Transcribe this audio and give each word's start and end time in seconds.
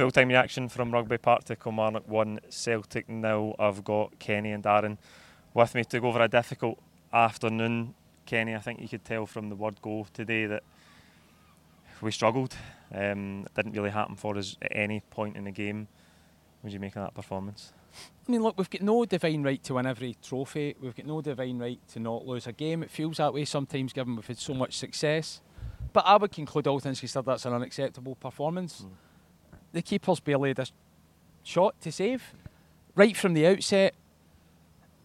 Full 0.00 0.10
time 0.10 0.28
reaction 0.28 0.70
from 0.70 0.92
Rugby 0.92 1.18
Park 1.18 1.44
to 1.44 1.56
Kilmarnock 1.56 2.08
1, 2.08 2.40
Celtic 2.48 3.06
nil. 3.06 3.54
I've 3.58 3.84
got 3.84 4.18
Kenny 4.18 4.50
and 4.50 4.64
Darren 4.64 4.96
with 5.52 5.74
me 5.74 5.84
to 5.84 6.00
go 6.00 6.08
over 6.08 6.22
a 6.22 6.26
difficult 6.26 6.78
afternoon. 7.12 7.92
Kenny, 8.24 8.54
I 8.54 8.60
think 8.60 8.80
you 8.80 8.88
could 8.88 9.04
tell 9.04 9.26
from 9.26 9.50
the 9.50 9.56
word 9.56 9.82
go 9.82 10.06
today 10.14 10.46
that 10.46 10.62
we 12.00 12.12
struggled. 12.12 12.56
Um, 12.94 13.44
it 13.44 13.52
didn't 13.52 13.72
really 13.72 13.90
happen 13.90 14.16
for 14.16 14.38
us 14.38 14.56
at 14.62 14.74
any 14.74 15.00
point 15.10 15.36
in 15.36 15.44
the 15.44 15.50
game. 15.50 15.86
What 16.62 16.72
you 16.72 16.80
make 16.80 16.96
of 16.96 17.02
that 17.02 17.12
performance? 17.12 17.74
I 18.26 18.32
mean, 18.32 18.42
look, 18.42 18.56
we've 18.56 18.70
got 18.70 18.80
no 18.80 19.04
divine 19.04 19.42
right 19.42 19.62
to 19.64 19.74
win 19.74 19.84
every 19.84 20.16
trophy. 20.22 20.76
We've 20.80 20.96
got 20.96 21.04
no 21.04 21.20
divine 21.20 21.58
right 21.58 21.88
to 21.88 22.00
not 22.00 22.26
lose 22.26 22.46
a 22.46 22.52
game. 22.52 22.82
It 22.82 22.90
feels 22.90 23.18
that 23.18 23.34
way 23.34 23.44
sometimes, 23.44 23.92
given 23.92 24.16
we've 24.16 24.26
had 24.26 24.38
so 24.38 24.54
much 24.54 24.78
success. 24.78 25.42
But 25.92 26.06
I 26.06 26.16
would 26.16 26.32
conclude 26.32 26.68
all 26.68 26.80
things 26.80 27.00
considered 27.00 27.26
that's 27.26 27.44
an 27.44 27.52
unacceptable 27.52 28.14
performance. 28.14 28.80
Mm. 28.80 29.09
The 29.72 29.82
keeper's 29.82 30.20
barely 30.20 30.50
had 30.50 30.58
a 30.58 30.66
shot 31.42 31.80
to 31.82 31.92
save. 31.92 32.34
Right 32.94 33.16
from 33.16 33.34
the 33.34 33.46
outset, 33.46 33.94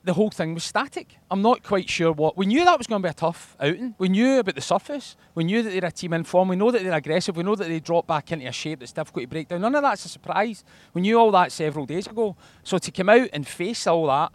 the 0.04 0.14
whole 0.14 0.30
thing 0.30 0.54
was 0.54 0.64
static. 0.64 1.18
I'm 1.32 1.42
not 1.42 1.64
quite 1.64 1.90
sure 1.90 2.12
what. 2.12 2.38
We 2.38 2.46
knew 2.46 2.64
that 2.64 2.78
was 2.78 2.86
going 2.86 3.02
to 3.02 3.08
be 3.08 3.10
a 3.10 3.14
tough 3.14 3.56
outing. 3.60 3.96
We 3.98 4.10
knew 4.10 4.40
about 4.40 4.56
the 4.56 4.62
surface. 4.62 5.16
We 5.34 5.44
knew 5.44 5.64
that 5.64 5.72
they're 5.72 5.86
a 5.86 5.92
team 5.92 6.14
in 6.14 6.24
form. 6.24 6.50
We 6.50 6.56
know 6.56 6.70
that 6.70 6.84
they're 6.84 6.94
aggressive. 6.94 7.36
We 7.36 7.44
know 7.44 7.56
that 7.56 7.68
they 7.68 7.80
drop 7.80 8.06
back 8.06 8.32
into 8.32 8.48
a 8.48 8.52
shape 8.52 8.80
that's 8.80 8.92
difficult 8.92 9.24
to 9.24 9.28
break 9.28 9.48
down. 9.48 9.62
None 9.62 9.74
of 9.74 9.82
that's 9.82 10.06
a 10.06 10.10
surprise. 10.10 10.64
We 10.94 11.02
knew 11.02 11.18
all 11.18 11.32
that 11.32 11.52
several 11.52 11.88
days 11.88 12.06
ago. 12.06 12.36
So 12.64 12.78
to 12.78 12.92
come 12.92 13.10
out 13.10 13.30
and 13.34 13.48
face 13.48 13.88
all 13.88 14.08
that, 14.08 14.32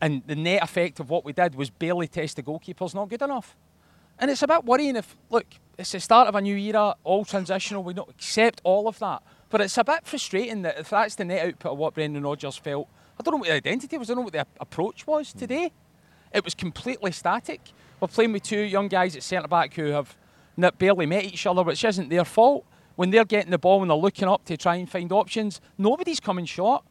and 0.00 0.22
the 0.26 0.36
net 0.36 0.62
effect 0.62 1.00
of 1.00 1.08
what 1.08 1.24
we 1.24 1.32
did 1.32 1.54
was 1.54 1.70
barely 1.70 2.06
test 2.06 2.36
the 2.36 2.42
goalkeepers 2.42 2.94
not 2.94 3.08
good 3.08 3.22
enough. 3.22 3.56
And 4.18 4.30
it's 4.30 4.42
a 4.42 4.46
bit 4.46 4.64
worrying 4.64 4.96
if, 4.96 5.16
look, 5.30 5.46
it's 5.78 5.92
the 5.92 6.00
start 6.00 6.28
of 6.28 6.34
a 6.34 6.40
new 6.40 6.56
era, 6.56 6.94
all 7.02 7.24
transitional, 7.24 7.82
we 7.82 7.94
don't 7.94 8.10
accept 8.10 8.60
all 8.62 8.86
of 8.86 8.98
that. 8.98 9.22
But 9.54 9.60
it's 9.60 9.78
a 9.78 9.84
bit 9.84 10.04
frustrating 10.04 10.62
that 10.62 10.80
if 10.80 10.90
that's 10.90 11.14
the 11.14 11.24
net 11.24 11.46
output 11.46 11.70
of 11.70 11.78
what 11.78 11.94
Brendan 11.94 12.24
Rodgers 12.24 12.56
felt, 12.56 12.88
I 13.16 13.22
don't 13.22 13.34
know 13.34 13.38
what 13.38 13.46
the 13.46 13.54
identity 13.54 13.96
was, 13.96 14.10
I 14.10 14.14
don't 14.14 14.22
know 14.22 14.24
what 14.24 14.32
the 14.32 14.44
approach 14.58 15.06
was 15.06 15.30
hmm. 15.30 15.38
today. 15.38 15.70
It 16.32 16.44
was 16.44 16.56
completely 16.56 17.12
static. 17.12 17.60
We're 18.00 18.08
playing 18.08 18.32
with 18.32 18.42
two 18.42 18.58
young 18.58 18.88
guys 18.88 19.14
at 19.14 19.22
centre 19.22 19.46
back 19.46 19.72
who 19.74 19.92
have 19.92 20.16
barely 20.78 21.06
met 21.06 21.22
each 21.22 21.46
other, 21.46 21.62
which 21.62 21.84
isn't 21.84 22.08
their 22.08 22.24
fault. 22.24 22.66
When 22.96 23.10
they're 23.10 23.24
getting 23.24 23.52
the 23.52 23.58
ball 23.58 23.80
and 23.82 23.88
they're 23.92 23.96
looking 23.96 24.26
up 24.26 24.44
to 24.46 24.56
try 24.56 24.74
and 24.74 24.90
find 24.90 25.12
options, 25.12 25.60
nobody's 25.78 26.18
coming 26.18 26.46
short. 26.46 26.82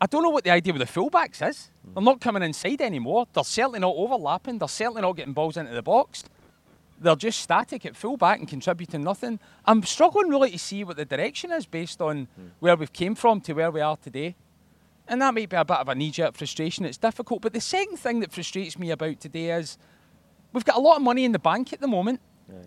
I 0.00 0.06
don't 0.06 0.22
know 0.22 0.30
what 0.30 0.44
the 0.44 0.52
idea 0.52 0.72
with 0.72 0.80
the 0.80 1.00
fullbacks 1.00 1.46
is. 1.46 1.70
They're 1.92 2.02
not 2.02 2.22
coming 2.22 2.42
inside 2.42 2.80
anymore. 2.80 3.26
They're 3.34 3.44
certainly 3.44 3.80
not 3.80 3.94
overlapping. 3.94 4.56
They're 4.56 4.68
certainly 4.68 5.02
not 5.02 5.12
getting 5.12 5.34
balls 5.34 5.58
into 5.58 5.74
the 5.74 5.82
box. 5.82 6.24
They're 6.98 7.16
just 7.16 7.40
static 7.40 7.84
at 7.84 7.94
fullback 7.94 8.38
and 8.38 8.48
contributing 8.48 9.02
nothing. 9.02 9.38
I'm 9.64 9.82
struggling 9.82 10.28
really 10.28 10.50
to 10.52 10.58
see 10.58 10.84
what 10.84 10.96
the 10.96 11.04
direction 11.04 11.52
is 11.52 11.66
based 11.66 12.00
on 12.00 12.28
mm. 12.40 12.50
where 12.60 12.76
we've 12.76 12.92
came 12.92 13.14
from 13.14 13.40
to 13.42 13.52
where 13.52 13.70
we 13.70 13.80
are 13.80 13.96
today. 13.96 14.34
And 15.08 15.20
that 15.22 15.34
might 15.34 15.48
be 15.48 15.56
a 15.56 15.64
bit 15.64 15.76
of 15.76 15.88
a 15.88 15.94
knee-jerk 15.94 16.34
frustration. 16.34 16.84
It's 16.84 16.96
difficult. 16.96 17.42
But 17.42 17.52
the 17.52 17.60
second 17.60 17.98
thing 17.98 18.20
that 18.20 18.32
frustrates 18.32 18.78
me 18.78 18.90
about 18.90 19.20
today 19.20 19.50
is 19.50 19.78
we've 20.52 20.64
got 20.64 20.76
a 20.76 20.80
lot 20.80 20.96
of 20.96 21.02
money 21.02 21.24
in 21.24 21.32
the 21.32 21.38
bank 21.38 21.72
at 21.72 21.80
the 21.80 21.86
moment. 21.86 22.20
Right. 22.48 22.66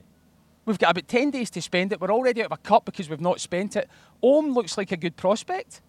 We've 0.66 0.80
got 0.80 0.92
about 0.92 1.08
10 1.08 1.32
days 1.32 1.50
to 1.52 1.62
spend 1.62 1.92
it. 1.92 2.00
We're 2.00 2.12
already 2.12 2.42
out 2.42 2.52
of 2.52 2.52
a 2.52 2.58
cup 2.58 2.86
because 2.86 3.10
we've 3.10 3.20
not 3.20 3.42
spent 3.42 3.76
it. 3.76 3.90
Holm 4.22 4.54
looks 4.54 4.78
like 4.78 4.92
a 4.92 4.98
good 4.98 5.18
prospect 5.18 5.82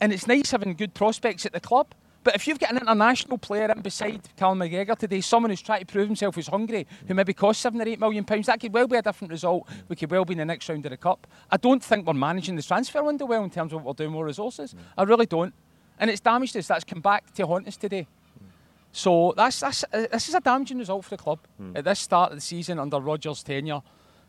and 0.00 0.12
it's 0.12 0.26
nice 0.26 0.50
having 0.50 0.74
good 0.74 0.94
prospects 0.94 1.46
at 1.46 1.52
the 1.52 1.60
club. 1.60 1.94
But 2.24 2.34
if 2.34 2.48
you've 2.48 2.58
got 2.58 2.70
an 2.70 2.78
international 2.78 3.36
player 3.36 3.70
in 3.70 3.82
beside 3.82 4.22
Callum 4.36 4.58
McGregor 4.58 4.96
today, 4.96 5.20
someone 5.20 5.50
who's 5.50 5.60
trying 5.60 5.80
to 5.80 5.86
prove 5.86 6.06
himself 6.06 6.34
who's 6.34 6.48
hungry, 6.48 6.86
who 7.06 7.12
maybe 7.12 7.34
costs 7.34 7.62
seven 7.62 7.82
or 7.82 7.86
eight 7.86 8.00
million 8.00 8.24
pounds, 8.24 8.46
that 8.46 8.58
could 8.60 8.72
well 8.72 8.88
be 8.88 8.96
a 8.96 9.02
different 9.02 9.30
result. 9.30 9.68
We 9.88 9.96
could 9.96 10.10
well 10.10 10.24
be 10.24 10.32
in 10.32 10.38
the 10.38 10.46
next 10.46 10.66
round 10.70 10.86
of 10.86 10.90
the 10.90 10.96
cup. 10.96 11.26
I 11.50 11.58
don't 11.58 11.84
think 11.84 12.06
we're 12.06 12.14
managing 12.14 12.56
the 12.56 12.62
transfer 12.62 13.04
window 13.04 13.26
well 13.26 13.44
in 13.44 13.50
terms 13.50 13.74
of 13.74 13.84
what 13.84 13.98
we're 13.98 14.04
doing 14.04 14.12
more 14.12 14.24
resources. 14.24 14.72
Mm. 14.72 14.78
I 14.96 15.02
really 15.02 15.26
don't. 15.26 15.52
And 15.98 16.10
it's 16.10 16.20
damaged 16.20 16.56
us. 16.56 16.66
That's 16.66 16.82
come 16.82 17.02
back 17.02 17.32
to 17.34 17.46
haunt 17.46 17.68
us 17.68 17.76
today. 17.76 18.06
Mm. 18.42 18.46
So 18.90 19.34
that's, 19.36 19.60
that's 19.60 19.84
uh, 19.92 20.06
this 20.10 20.28
is 20.30 20.34
a 20.34 20.40
damaging 20.40 20.78
result 20.78 21.04
for 21.04 21.10
the 21.10 21.22
club 21.22 21.40
mm. 21.60 21.76
at 21.76 21.84
this 21.84 22.00
start 22.00 22.32
of 22.32 22.38
the 22.38 22.42
season 22.42 22.78
under 22.78 23.00
Rodgers' 23.00 23.42
tenure. 23.42 23.82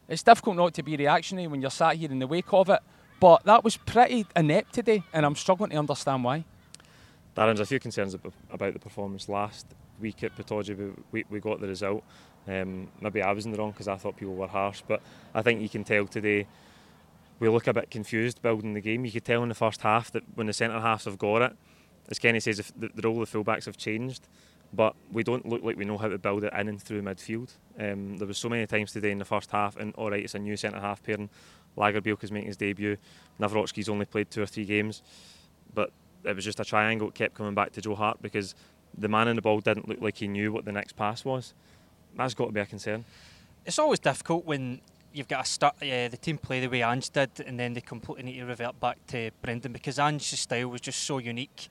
It's 0.10 0.22
difficult 0.22 0.58
not 0.58 0.74
to 0.74 0.84
be 0.84 0.98
reactionary 0.98 1.48
when 1.48 1.62
you're 1.62 1.72
sat 1.72 1.96
here 1.96 2.12
in 2.12 2.20
the 2.20 2.28
wake 2.28 2.54
of 2.54 2.70
it. 2.70 2.82
But 3.22 3.46
that 3.46 3.64
was 3.64 3.78
pretty 3.78 4.26
inept 4.36 4.74
today, 4.74 5.02
and 5.14 5.26
I'm 5.26 5.36
struggling 5.36 5.70
to 5.70 5.78
understand 5.78 6.26
why. 6.26 6.44
Darren's 7.36 7.60
a 7.60 7.66
few 7.66 7.80
concerns 7.80 8.16
about 8.52 8.74
the 8.74 8.80
performance 8.80 9.28
last 9.28 9.66
week 10.00 10.24
at 10.24 10.36
Pittodrie. 10.36 10.96
We, 11.12 11.26
we 11.30 11.40
got 11.40 11.60
the 11.60 11.68
result. 11.68 12.04
Um, 12.48 12.90
maybe 13.02 13.22
I 13.22 13.32
was 13.34 13.46
in 13.46 13.52
the 13.52 13.58
wrong 13.58 13.72
because 13.72 13.88
I 13.88 13.96
thought 13.96 14.16
people 14.16 14.36
were 14.36 14.48
harsh, 14.48 14.82
but 14.88 15.02
I 15.34 15.42
think 15.42 15.62
you 15.62 15.70
can 15.70 15.84
tell 15.84 16.06
today 16.06 16.48
we 17.40 17.50
look 17.50 17.68
a 17.68 17.74
bit 17.74 17.92
confused 17.92 18.42
building 18.42 18.74
the 18.74 18.82
game. 18.82 19.04
You 19.04 19.12
could 19.12 19.26
tell 19.26 19.44
in 19.44 19.50
the 19.50 19.56
first 19.56 19.82
half 19.82 20.12
that 20.12 20.24
when 20.36 20.48
the 20.48 20.54
centre 20.54 20.80
halves 20.80 21.06
have 21.06 21.18
got 21.18 21.42
it, 21.42 21.58
as 22.10 22.20
Kenny 22.20 22.40
says, 22.40 22.72
the, 22.78 22.90
the 22.94 23.02
role 23.02 23.22
of 23.22 23.30
the 23.30 23.38
fullbacks 23.38 23.66
have 23.66 23.78
changed, 23.78 24.28
but 24.72 24.96
we 25.12 25.24
don't 25.24 25.46
look 25.46 25.64
like 25.64 25.76
we 25.76 25.86
know 25.86 25.98
how 25.98 26.08
to 26.08 26.18
build 26.18 26.44
it 26.44 26.54
in 26.54 26.70
and 26.70 26.82
through 26.82 27.02
midfield. 27.02 27.50
Um, 27.80 28.18
there 28.18 28.28
was 28.28 28.38
so 28.38 28.48
many 28.48 28.66
times 28.68 28.94
today 28.94 29.12
in 29.12 29.18
the 29.18 29.26
first 29.26 29.52
half, 29.52 29.76
and 29.76 29.94
all 29.96 30.12
right, 30.12 30.24
it's 30.24 30.36
a 30.36 30.40
new 30.40 30.56
centre 30.56 30.80
half 30.80 31.04
pairing, 31.04 31.30
Lagerbielke 31.78 32.24
is 32.24 32.32
making 32.32 32.48
his 32.48 32.58
debut. 32.58 32.96
Nawrocki's 33.40 33.90
only 33.90 34.06
played 34.06 34.32
two 34.32 34.42
or 34.42 34.46
three 34.46 34.66
games, 34.66 35.02
but 35.74 35.92
it 36.26 36.36
was 36.36 36.46
just 36.46 36.60
a 36.60 36.66
triangle. 36.66 37.08
that 37.08 37.16
kept 37.16 37.36
coming 37.36 37.54
back 37.54 37.72
to 37.74 37.82
Joe 37.82 37.96
Hart 37.96 38.22
because 38.22 38.56
the 38.98 39.08
man 39.08 39.28
in 39.28 39.36
the 39.36 39.42
ball 39.42 39.60
didn't 39.60 39.88
look 39.88 40.02
like 40.02 40.18
he 40.18 40.28
knew 40.28 40.52
what 40.52 40.66
the 40.66 40.72
next 40.72 40.96
pass 40.96 41.26
was. 41.26 41.54
That's 42.16 42.34
got 42.34 42.46
to 42.48 42.52
be 42.52 42.60
a 42.60 42.66
concern. 42.66 43.06
It's 43.66 43.80
always 43.80 44.00
difficult 44.00 44.46
when 44.46 44.80
you've 45.14 45.28
got 45.28 45.46
to 45.46 45.52
start 45.52 45.76
uh, 45.82 46.08
the 46.08 46.18
team 46.22 46.38
play 46.38 46.60
the 46.60 46.68
way 46.68 46.84
Ange 46.84 47.10
did, 47.10 47.30
and 47.46 47.60
then 47.60 47.74
they 47.74 47.82
completely 47.82 48.24
need 48.24 48.40
to 48.40 48.46
revert 48.46 48.80
back 48.80 48.98
to 49.08 49.32
Brendan 49.42 49.72
because 49.72 50.00
Ange's 50.00 50.40
style 50.40 50.68
was 50.70 50.82
just 50.82 51.04
so 51.04 51.18
unique. 51.18 51.68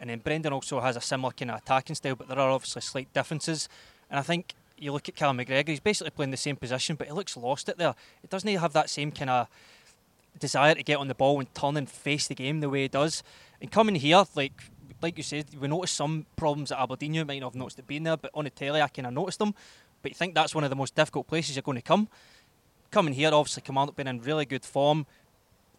And 0.00 0.10
then 0.10 0.20
Brendan 0.20 0.52
also 0.52 0.80
has 0.80 0.96
a 0.96 1.00
similar 1.00 1.32
kind 1.32 1.50
of 1.50 1.58
attacking 1.58 1.96
style, 1.96 2.14
but 2.14 2.28
there 2.28 2.38
are 2.38 2.50
obviously 2.50 2.82
slight 2.82 3.12
differences. 3.12 3.68
And 4.10 4.18
I 4.18 4.22
think 4.22 4.54
you 4.76 4.92
look 4.92 5.08
at 5.08 5.16
Callum 5.16 5.38
McGregor, 5.38 5.68
he's 5.68 5.80
basically 5.80 6.10
playing 6.10 6.30
the 6.30 6.36
same 6.36 6.56
position, 6.56 6.96
but 6.96 7.08
he 7.08 7.12
looks 7.12 7.36
lost 7.36 7.68
it 7.68 7.78
there. 7.78 7.94
It 8.22 8.30
doesn't 8.30 8.48
have 8.48 8.72
that 8.74 8.90
same 8.90 9.10
kind 9.10 9.30
of 9.30 9.48
desire 10.38 10.74
to 10.74 10.82
get 10.82 10.98
on 10.98 11.08
the 11.08 11.14
ball 11.14 11.38
and 11.40 11.52
turn 11.54 11.76
and 11.76 11.88
face 11.88 12.28
the 12.28 12.34
game 12.34 12.60
the 12.60 12.68
way 12.68 12.82
he 12.82 12.88
does. 12.88 13.22
And 13.60 13.70
coming 13.70 13.94
here, 13.94 14.24
like 14.34 14.52
like 15.00 15.16
you 15.16 15.22
said, 15.22 15.46
we 15.58 15.68
noticed 15.68 15.94
some 15.94 16.26
problems 16.36 16.72
at 16.72 16.78
Aberdeen. 16.78 17.14
You 17.14 17.24
might 17.24 17.40
not 17.40 17.52
have 17.52 17.54
noticed 17.54 17.78
it 17.78 17.86
being 17.86 18.02
there, 18.02 18.16
but 18.16 18.30
on 18.34 18.44
the 18.44 18.50
telly, 18.50 18.82
I 18.82 18.88
kind 18.88 19.06
of 19.06 19.12
noticed 19.12 19.38
them. 19.38 19.54
But 20.02 20.10
you 20.12 20.14
think 20.14 20.34
that's 20.34 20.54
one 20.54 20.64
of 20.64 20.70
the 20.70 20.76
most 20.76 20.94
difficult 20.94 21.26
places 21.26 21.56
you're 21.56 21.62
going 21.62 21.76
to 21.76 21.82
come. 21.82 22.08
Coming 22.90 23.14
here, 23.14 23.30
obviously, 23.32 23.62
Command 23.62 23.94
been 23.96 24.08
in 24.08 24.20
really 24.20 24.44
good 24.44 24.64
form. 24.64 25.06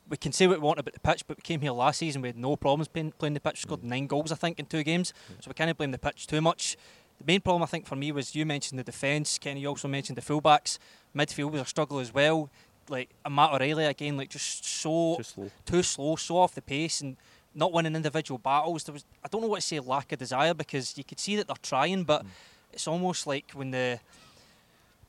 We 0.09 0.17
can 0.17 0.31
say 0.31 0.47
what 0.47 0.59
we 0.59 0.65
want 0.65 0.79
about 0.79 0.93
the 0.93 0.99
pitch, 0.99 1.25
but 1.27 1.37
we 1.37 1.41
came 1.41 1.61
here 1.61 1.71
last 1.71 1.99
season. 1.99 2.21
We 2.21 2.29
had 2.29 2.37
no 2.37 2.55
problems 2.55 2.87
playing, 2.87 3.13
playing 3.17 3.33
the 3.33 3.39
pitch. 3.39 3.55
We 3.55 3.61
scored 3.61 3.81
mm. 3.81 3.89
nine 3.89 4.07
goals, 4.07 4.31
I 4.31 4.35
think, 4.35 4.59
in 4.59 4.65
two 4.65 4.83
games. 4.83 5.13
Mm. 5.31 5.43
So 5.43 5.49
we 5.49 5.53
can't 5.53 5.77
blame 5.77 5.91
the 5.91 5.99
pitch 5.99 6.27
too 6.27 6.41
much. 6.41 6.77
The 7.19 7.25
main 7.25 7.41
problem 7.41 7.63
I 7.63 7.65
think 7.65 7.85
for 7.85 7.95
me 7.95 8.11
was 8.11 8.33
you 8.35 8.45
mentioned 8.45 8.79
the 8.79 8.83
defence. 8.83 9.37
Kenny 9.37 9.65
also 9.65 9.87
mentioned 9.87 10.17
the 10.17 10.21
fullbacks. 10.21 10.79
Midfield 11.15 11.51
was 11.51 11.61
a 11.61 11.65
struggle 11.65 11.99
as 11.99 12.13
well. 12.13 12.49
Like 12.87 13.09
a 13.25 13.29
Matt 13.29 13.51
O'Riley 13.53 13.85
again, 13.85 14.17
like 14.17 14.29
just 14.29 14.65
so 14.65 15.17
too 15.17 15.23
slow, 15.23 15.51
too 15.65 15.83
slow, 15.83 16.15
so 16.15 16.37
off 16.37 16.55
the 16.55 16.61
pace, 16.61 17.01
and 17.01 17.17
not 17.55 17.73
winning 17.73 17.95
individual 17.95 18.37
battles. 18.37 18.83
There 18.83 18.93
was 18.93 19.05
I 19.23 19.27
don't 19.27 19.41
know 19.41 19.47
what 19.47 19.61
to 19.61 19.67
say 19.67 19.79
lack 19.79 20.11
of 20.11 20.19
desire 20.19 20.53
because 20.53 20.97
you 20.97 21.03
could 21.03 21.19
see 21.19 21.35
that 21.35 21.47
they're 21.47 21.55
trying, 21.61 22.03
but 22.03 22.23
mm. 22.23 22.29
it's 22.73 22.87
almost 22.87 23.27
like 23.27 23.51
when 23.51 23.71
the 23.71 23.99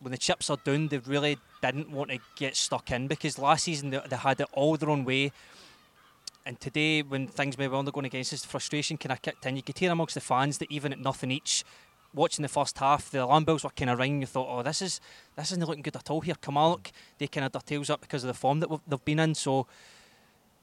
when 0.01 0.13
the 0.13 0.19
chips 0.19 0.49
are 0.51 0.57
down, 0.65 0.89
they 0.89 0.99
really 0.99 1.39
didn't 1.63 1.91
want 1.91 2.11
to 2.11 2.19
get 2.37 2.57
stuck 2.57 2.91
in 2.91 3.07
because 3.07 3.39
last 3.39 3.65
season 3.65 3.91
they, 3.91 4.01
they 4.09 4.17
had 4.17 4.41
it 4.41 4.49
all 4.53 4.77
their 4.77 4.91
own 4.91 5.05
way. 5.05 5.33
And 6.47 6.59
today, 6.59 7.03
when 7.03 7.29
things 7.29 7.59
maybe 7.59 7.69
were 7.75 7.83
going 7.85 8.07
against 8.07 8.33
us, 8.33 8.45
frustration 8.45 8.97
kind 8.97 9.13
of 9.13 9.21
kicked 9.21 9.45
in. 9.45 9.57
You 9.57 9.63
could 9.63 9.79
hear 9.79 9.93
amongst 9.93 10.15
the 10.15 10.21
fans 10.23 10.57
that 10.59 10.73
even 10.73 10.93
at 10.93 10.99
nothing 10.99 11.31
each, 11.31 11.65
watching 12.15 12.43
the 12.43 12.49
first 12.49 12.79
half, 12.79 13.11
the 13.11 13.23
alarm 13.23 13.45
bells 13.45 13.63
were 13.63 13.71
kind 13.71 13.91
of 13.91 13.99
ringing. 13.99 14.23
You 14.23 14.27
thought, 14.27 14.49
oh, 14.51 14.63
this 14.63 14.81
is 14.81 15.01
this 15.37 15.53
isn't 15.53 15.65
looking 15.65 15.83
good 15.83 15.97
at 15.97 16.11
all 16.11 16.23
here. 16.23 16.35
Kilmarnock, 16.35 16.91
they 17.19 17.27
kind 17.27 17.45
of 17.45 17.53
their 17.53 17.61
tails 17.61 17.91
up 17.91 18.01
because 18.01 18.25
of 18.25 18.29
the 18.29 18.35
form 18.35 18.61
that 18.61 18.71
they've 18.89 19.05
been 19.05 19.21
in. 19.21 19.35
So, 19.35 19.67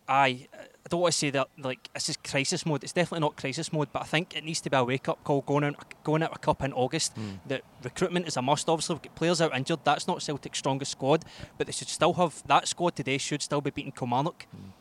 I, 0.07 0.47
I 0.87 0.89
don't 0.89 1.01
want 1.01 1.11
to 1.13 1.17
say 1.17 1.29
that 1.31 1.47
like 1.57 1.89
this 1.93 2.09
is 2.09 2.17
crisis 2.17 2.65
mode. 2.65 2.83
It's 2.83 2.93
definitely 2.93 3.21
not 3.21 3.35
crisis 3.35 3.73
mode, 3.73 3.89
but 3.91 4.03
I 4.03 4.05
think 4.05 4.35
it 4.35 4.43
needs 4.43 4.61
to 4.61 4.69
be 4.69 4.77
a 4.77 4.83
wake 4.83 5.09
up 5.09 5.23
call 5.23 5.41
going 5.41 5.63
out 5.63 6.03
going 6.03 6.23
out 6.23 6.35
a 6.35 6.39
cup 6.39 6.63
in 6.63 6.73
August. 6.73 7.15
Mm. 7.15 7.39
That 7.47 7.63
recruitment 7.83 8.27
is 8.27 8.37
a 8.37 8.41
must. 8.41 8.69
Obviously, 8.69 8.95
we've 8.95 9.01
got 9.01 9.15
players 9.15 9.41
out 9.41 9.55
injured. 9.55 9.79
That's 9.83 10.07
not 10.07 10.21
Celtic's 10.21 10.59
strongest 10.59 10.91
squad, 10.91 11.25
but 11.57 11.67
they 11.67 11.73
should 11.73 11.89
still 11.89 12.13
have 12.13 12.41
that 12.47 12.67
squad 12.67 12.95
today. 12.95 13.17
Should 13.17 13.41
still 13.41 13.61
be 13.61 13.71
beating 13.71 13.91
Kilmarnock. 13.91 14.47
Mm. 14.55 14.71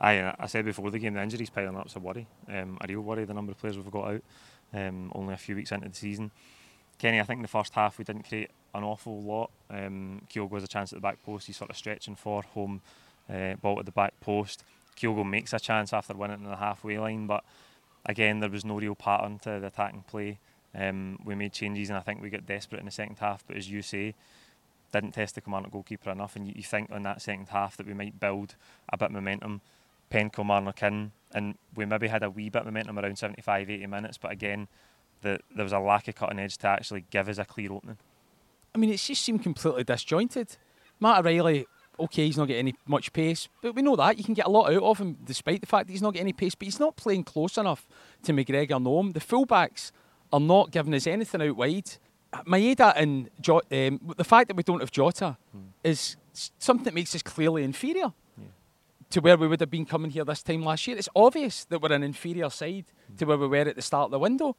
I, 0.00 0.34
I 0.38 0.46
said 0.46 0.64
before 0.64 0.90
the 0.90 0.98
game, 0.98 1.14
the 1.14 1.22
injuries 1.22 1.50
piling 1.50 1.76
up's 1.76 1.94
a 1.94 1.98
worry, 1.98 2.26
um, 2.48 2.78
a 2.80 2.86
real 2.88 3.02
worry. 3.02 3.26
The 3.26 3.34
number 3.34 3.52
of 3.52 3.58
players 3.58 3.76
we've 3.76 3.90
got 3.90 4.14
out 4.14 4.22
um, 4.72 5.12
only 5.14 5.34
a 5.34 5.36
few 5.36 5.56
weeks 5.56 5.72
into 5.72 5.88
the 5.88 5.94
season. 5.94 6.30
Kenny, 6.98 7.20
I 7.20 7.24
think 7.24 7.38
in 7.38 7.42
the 7.42 7.48
first 7.48 7.74
half 7.74 7.98
we 7.98 8.04
didn't 8.04 8.28
create 8.28 8.50
an 8.74 8.82
awful 8.82 9.22
lot. 9.22 9.50
Um, 9.68 10.22
Kyogo 10.30 10.54
has 10.54 10.64
a 10.64 10.68
chance 10.68 10.92
at 10.92 10.96
the 10.96 11.00
back 11.00 11.22
post. 11.22 11.46
He's 11.46 11.56
sort 11.56 11.70
of 11.70 11.76
stretching 11.76 12.16
for 12.16 12.42
home 12.42 12.80
uh, 13.28 13.54
ball 13.56 13.82
the 13.82 13.92
back 13.92 14.18
post. 14.20 14.64
Kyogo 14.96 15.28
makes 15.28 15.52
a 15.52 15.60
chance 15.60 15.92
after 15.92 16.14
winning 16.14 16.44
in 16.44 16.50
the 16.50 16.56
halfway 16.56 16.98
line, 16.98 17.26
but 17.26 17.44
again 18.06 18.40
there 18.40 18.50
was 18.50 18.64
no 18.64 18.78
real 18.78 18.94
pattern 18.94 19.38
to 19.40 19.60
the 19.60 19.66
attacking 19.66 20.04
play. 20.08 20.38
Um, 20.74 21.18
we 21.24 21.34
made 21.34 21.52
changes 21.52 21.88
and 21.88 21.98
I 21.98 22.00
think 22.00 22.22
we 22.22 22.30
got 22.30 22.46
desperate 22.46 22.78
in 22.78 22.86
the 22.86 22.92
second 22.92 23.18
half. 23.18 23.44
But 23.46 23.56
as 23.56 23.70
you 23.70 23.82
say, 23.82 24.14
didn't 24.92 25.12
test 25.12 25.34
the 25.34 25.40
Kilmarnock 25.40 25.72
goalkeeper 25.72 26.10
enough, 26.10 26.36
and 26.36 26.46
you, 26.46 26.54
you 26.56 26.62
think 26.62 26.90
on 26.90 27.02
that 27.04 27.22
second 27.22 27.48
half 27.48 27.76
that 27.76 27.86
we 27.86 27.94
might 27.94 28.18
build 28.18 28.56
a 28.92 28.96
bit 28.96 29.06
of 29.06 29.12
momentum, 29.12 29.60
pen 30.08 30.30
Kilmarnock 30.30 30.82
in, 30.82 31.12
and 31.32 31.56
we 31.74 31.84
maybe 31.84 32.08
had 32.08 32.22
a 32.22 32.30
wee 32.30 32.48
bit 32.48 32.60
of 32.60 32.66
momentum 32.66 32.98
around 32.98 33.18
75, 33.18 33.70
80 33.70 33.86
minutes, 33.86 34.18
but 34.18 34.32
again, 34.32 34.68
the, 35.22 35.38
there 35.54 35.64
was 35.64 35.72
a 35.72 35.78
lack 35.78 36.08
of 36.08 36.14
cutting 36.14 36.38
edge 36.38 36.58
to 36.58 36.66
actually 36.66 37.04
give 37.10 37.28
us 37.28 37.38
a 37.38 37.44
clear 37.44 37.72
opening. 37.72 37.98
I 38.74 38.78
mean, 38.78 38.90
it 38.90 38.98
just 38.98 39.22
seemed 39.22 39.42
completely 39.42 39.84
disjointed. 39.84 40.56
Matt 40.98 41.18
O'Riley, 41.18 41.66
okay, 42.00 42.26
he's 42.26 42.36
not 42.36 42.48
getting 42.48 42.68
any 42.68 42.74
much 42.86 43.12
pace, 43.12 43.48
but 43.62 43.74
we 43.74 43.82
know 43.82 43.96
that 43.96 44.18
you 44.18 44.24
can 44.24 44.34
get 44.34 44.46
a 44.46 44.50
lot 44.50 44.72
out 44.72 44.82
of 44.82 44.98
him 44.98 45.18
despite 45.24 45.60
the 45.60 45.66
fact 45.66 45.86
that 45.86 45.92
he's 45.92 46.02
not 46.02 46.12
getting 46.12 46.26
any 46.26 46.32
pace. 46.32 46.54
But 46.54 46.66
he's 46.66 46.80
not 46.80 46.96
playing 46.96 47.24
close 47.24 47.56
enough 47.58 47.86
to 48.24 48.32
McGregor 48.32 48.82
Noam. 48.82 49.12
The 49.12 49.20
fullbacks 49.20 49.92
are 50.32 50.40
not 50.40 50.70
giving 50.70 50.94
us 50.94 51.06
anything 51.06 51.42
out 51.42 51.56
wide. 51.56 51.90
Maeda 52.46 52.92
and 52.96 53.28
jo- 53.40 53.62
um, 53.72 54.00
the 54.16 54.24
fact 54.24 54.48
that 54.48 54.56
we 54.56 54.62
don't 54.62 54.80
have 54.80 54.92
Jota 54.92 55.36
mm. 55.56 55.64
is 55.82 56.16
something 56.32 56.84
that 56.84 56.94
makes 56.94 57.14
us 57.14 57.22
clearly 57.22 57.64
inferior 57.64 58.12
yeah. 58.38 58.44
to 59.10 59.20
where 59.20 59.36
we 59.36 59.48
would 59.48 59.60
have 59.60 59.70
been 59.70 59.84
coming 59.84 60.10
here 60.10 60.24
this 60.24 60.42
time 60.42 60.62
last 60.62 60.86
year. 60.86 60.96
It's 60.96 61.08
obvious 61.16 61.64
that 61.64 61.82
we're 61.82 61.92
an 61.92 62.04
inferior 62.04 62.48
side 62.50 62.86
mm. 63.12 63.18
to 63.18 63.24
where 63.24 63.36
we 63.36 63.48
were 63.48 63.56
at 63.56 63.76
the 63.76 63.82
start 63.82 64.06
of 64.06 64.10
the 64.12 64.18
window. 64.18 64.56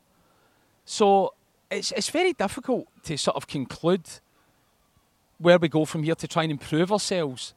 So 0.84 1.34
it's 1.70 1.92
it's 1.94 2.10
very 2.10 2.34
difficult 2.34 2.88
to 3.04 3.18
sort 3.18 3.38
of 3.38 3.48
conclude 3.48 4.10
where 5.42 5.58
we 5.58 5.68
go 5.68 5.86
from 5.86 6.04
here 6.04 6.16
to 6.16 6.28
try 6.28 6.44
and 6.44 6.52
improve 6.52 6.92
ourselves 6.92 7.54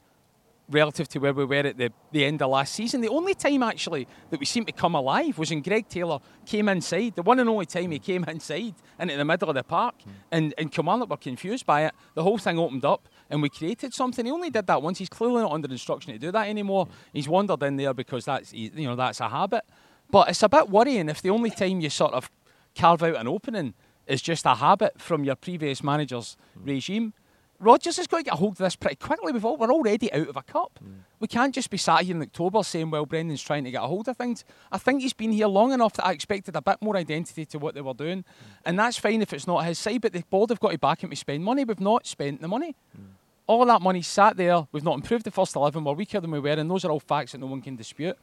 relative 0.69 1.07
to 1.07 1.19
where 1.19 1.33
we 1.33 1.45
were 1.45 1.55
at 1.55 1.77
the, 1.77 1.91
the 2.11 2.25
end 2.25 2.41
of 2.41 2.49
last 2.49 2.73
season. 2.73 3.01
The 3.01 3.09
only 3.09 3.35
time 3.35 3.61
actually 3.61 4.07
that 4.29 4.39
we 4.39 4.45
seemed 4.45 4.67
to 4.67 4.73
come 4.73 4.95
alive 4.95 5.37
was 5.37 5.51
when 5.51 5.61
Greg 5.61 5.87
Taylor 5.87 6.19
came 6.45 6.67
inside. 6.69 7.15
The 7.15 7.21
one 7.21 7.39
and 7.39 7.47
only 7.47 7.67
time 7.67 7.91
he 7.91 7.99
came 7.99 8.23
inside 8.23 8.73
and 8.97 9.11
in 9.11 9.17
the 9.19 9.25
middle 9.25 9.49
of 9.49 9.55
the 9.55 9.63
park 9.63 9.95
and, 10.31 10.53
and 10.57 10.71
Kilmarnock 10.71 11.09
were 11.09 11.17
confused 11.17 11.65
by 11.65 11.85
it. 11.85 11.93
The 12.15 12.23
whole 12.23 12.39
thing 12.39 12.57
opened 12.57 12.85
up 12.85 13.07
and 13.29 13.41
we 13.41 13.49
created 13.49 13.93
something. 13.93 14.25
He 14.25 14.31
only 14.31 14.49
did 14.49 14.65
that 14.67 14.81
once. 14.81 14.97
He's 14.97 15.09
clearly 15.09 15.41
not 15.41 15.51
under 15.51 15.69
instruction 15.69 16.13
to 16.13 16.19
do 16.19 16.31
that 16.31 16.47
anymore. 16.47 16.87
He's 17.13 17.29
wandered 17.29 17.61
in 17.63 17.77
there 17.77 17.93
because 17.93 18.25
that's 18.25 18.53
you 18.53 18.87
know 18.87 18.95
that's 18.95 19.19
a 19.19 19.29
habit. 19.29 19.63
But 20.09 20.29
it's 20.29 20.43
a 20.43 20.49
bit 20.49 20.69
worrying 20.69 21.09
if 21.09 21.21
the 21.21 21.29
only 21.29 21.49
time 21.51 21.81
you 21.81 21.89
sort 21.89 22.13
of 22.13 22.29
carve 22.75 23.03
out 23.03 23.15
an 23.15 23.27
opening 23.27 23.73
is 24.07 24.21
just 24.21 24.45
a 24.45 24.55
habit 24.55 25.01
from 25.01 25.23
your 25.23 25.35
previous 25.35 25.83
manager's 25.83 26.37
mm. 26.57 26.67
regime. 26.67 27.13
Rodgers 27.59 27.97
has 27.97 28.07
got 28.07 28.17
to 28.17 28.23
get 28.23 28.33
a 28.33 28.37
hold 28.37 28.53
of 28.53 28.57
this 28.57 28.75
pretty 28.75 28.97
quickly. 28.97 29.31
We've 29.31 29.45
all, 29.45 29.57
we're 29.57 29.71
already 29.71 30.11
out 30.11 30.27
of 30.27 30.35
a 30.35 30.41
cup. 30.41 30.79
Mm. 30.83 30.99
We 31.19 31.27
can't 31.27 31.55
just 31.55 31.69
be 31.69 31.77
sat 31.77 32.01
here 32.01 32.15
in 32.15 32.21
October 32.21 32.63
saying, 32.63 32.91
well, 32.91 33.05
Brendan's 33.05 33.41
trying 33.41 33.63
to 33.63 33.71
get 33.71 33.81
a 33.81 33.87
hold 33.87 34.07
of 34.07 34.17
things. 34.17 34.43
I 34.71 34.77
think 34.77 35.01
he's 35.01 35.13
been 35.13 35.31
here 35.31 35.47
long 35.47 35.71
enough 35.71 35.93
that 35.93 36.05
I 36.05 36.11
expected 36.11 36.55
a 36.55 36.61
bit 36.61 36.81
more 36.81 36.97
identity 36.97 37.45
to 37.45 37.59
what 37.59 37.73
they 37.73 37.81
were 37.81 37.93
doing. 37.93 38.19
Mm. 38.19 38.25
And 38.65 38.79
that's 38.79 38.97
fine 38.97 39.21
if 39.21 39.33
it's 39.33 39.47
not 39.47 39.65
his 39.65 39.79
side, 39.79 40.01
but 40.01 40.13
the 40.13 40.23
board 40.29 40.49
have 40.49 40.59
got 40.59 40.71
to 40.71 40.77
back 40.77 41.03
him 41.03 41.09
to 41.09 41.15
spend 41.15 41.43
money. 41.43 41.63
We've 41.63 41.79
not 41.79 42.05
spent 42.05 42.41
the 42.41 42.47
money. 42.47 42.75
Mm. 42.97 43.03
All 43.47 43.65
that 43.65 43.81
money 43.81 44.01
sat 44.01 44.37
there. 44.37 44.67
We've 44.71 44.83
not 44.83 44.95
improved 44.95 45.25
the 45.25 45.31
first 45.31 45.55
11. 45.55 45.83
We're 45.83 45.93
weaker 45.93 46.19
than 46.19 46.31
we 46.31 46.39
were, 46.39 46.49
and 46.49 46.69
those 46.69 46.83
are 46.83 46.91
all 46.91 46.99
facts 46.99 47.31
that 47.31 47.39
no 47.39 47.47
one 47.47 47.61
can 47.61 47.75
dispute 47.75 48.17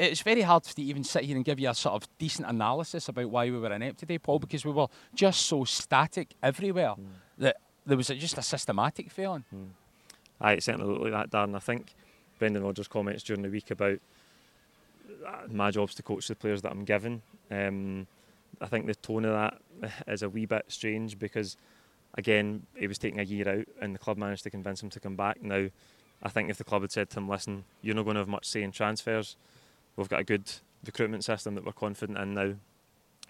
it's 0.00 0.22
very 0.22 0.40
hard 0.40 0.62
to 0.62 0.82
even 0.82 1.04
sit 1.04 1.24
here 1.24 1.36
and 1.36 1.44
give 1.44 1.60
you 1.60 1.68
a 1.68 1.74
sort 1.74 1.94
of 1.94 2.08
decent 2.18 2.48
analysis 2.48 3.08
about 3.08 3.28
why 3.28 3.44
we 3.44 3.58
were 3.58 3.72
inept 3.72 3.98
today, 3.98 4.18
Paul, 4.18 4.38
because 4.38 4.64
we 4.64 4.72
were 4.72 4.86
just 5.14 5.42
so 5.42 5.64
static 5.64 6.34
everywhere 6.42 6.94
mm. 6.98 7.06
that 7.36 7.58
there 7.86 7.96
was 7.96 8.08
just 8.08 8.38
a 8.38 8.42
systematic 8.42 9.10
failing. 9.10 9.44
Mm. 9.54 9.68
Aye, 10.40 10.52
it 10.52 10.62
certainly 10.62 10.86
looked 10.86 11.02
like 11.02 11.12
that, 11.12 11.30
Darren. 11.30 11.56
I 11.56 11.58
think 11.58 11.94
Brendan 12.38 12.62
Rodgers' 12.62 12.88
comments 12.88 13.22
during 13.22 13.42
the 13.42 13.48
week 13.48 13.70
about 13.70 13.98
uh, 15.26 15.46
my 15.48 15.70
job's 15.70 15.94
to 15.96 16.02
coach 16.02 16.28
the 16.28 16.34
players 16.34 16.62
that 16.62 16.72
I'm 16.72 16.84
given. 16.84 17.22
Um, 17.50 18.06
I 18.60 18.66
think 18.66 18.86
the 18.86 18.94
tone 18.94 19.24
of 19.24 19.32
that 19.32 19.92
is 20.08 20.22
a 20.22 20.28
wee 20.28 20.46
bit 20.46 20.64
strange 20.68 21.18
because, 21.18 21.56
again, 22.14 22.66
he 22.74 22.86
was 22.86 22.98
taking 22.98 23.20
a 23.20 23.24
year 23.24 23.48
out 23.48 23.66
and 23.80 23.94
the 23.94 23.98
club 23.98 24.16
managed 24.16 24.44
to 24.44 24.50
convince 24.50 24.82
him 24.82 24.90
to 24.90 25.00
come 25.00 25.16
back. 25.16 25.42
Now, 25.42 25.68
I 26.22 26.28
think 26.28 26.50
if 26.50 26.58
the 26.58 26.64
club 26.64 26.82
had 26.82 26.92
said 26.92 27.10
to 27.10 27.18
him, 27.18 27.28
listen, 27.28 27.64
you're 27.82 27.94
not 27.94 28.04
going 28.04 28.14
to 28.14 28.20
have 28.20 28.28
much 28.28 28.46
say 28.46 28.62
in 28.62 28.72
transfers, 28.72 29.36
we've 29.96 30.08
got 30.08 30.20
a 30.20 30.24
good 30.24 30.50
recruitment 30.84 31.24
system 31.24 31.54
that 31.54 31.64
we're 31.64 31.72
confident 31.72 32.18
in 32.18 32.34
now. 32.34 32.54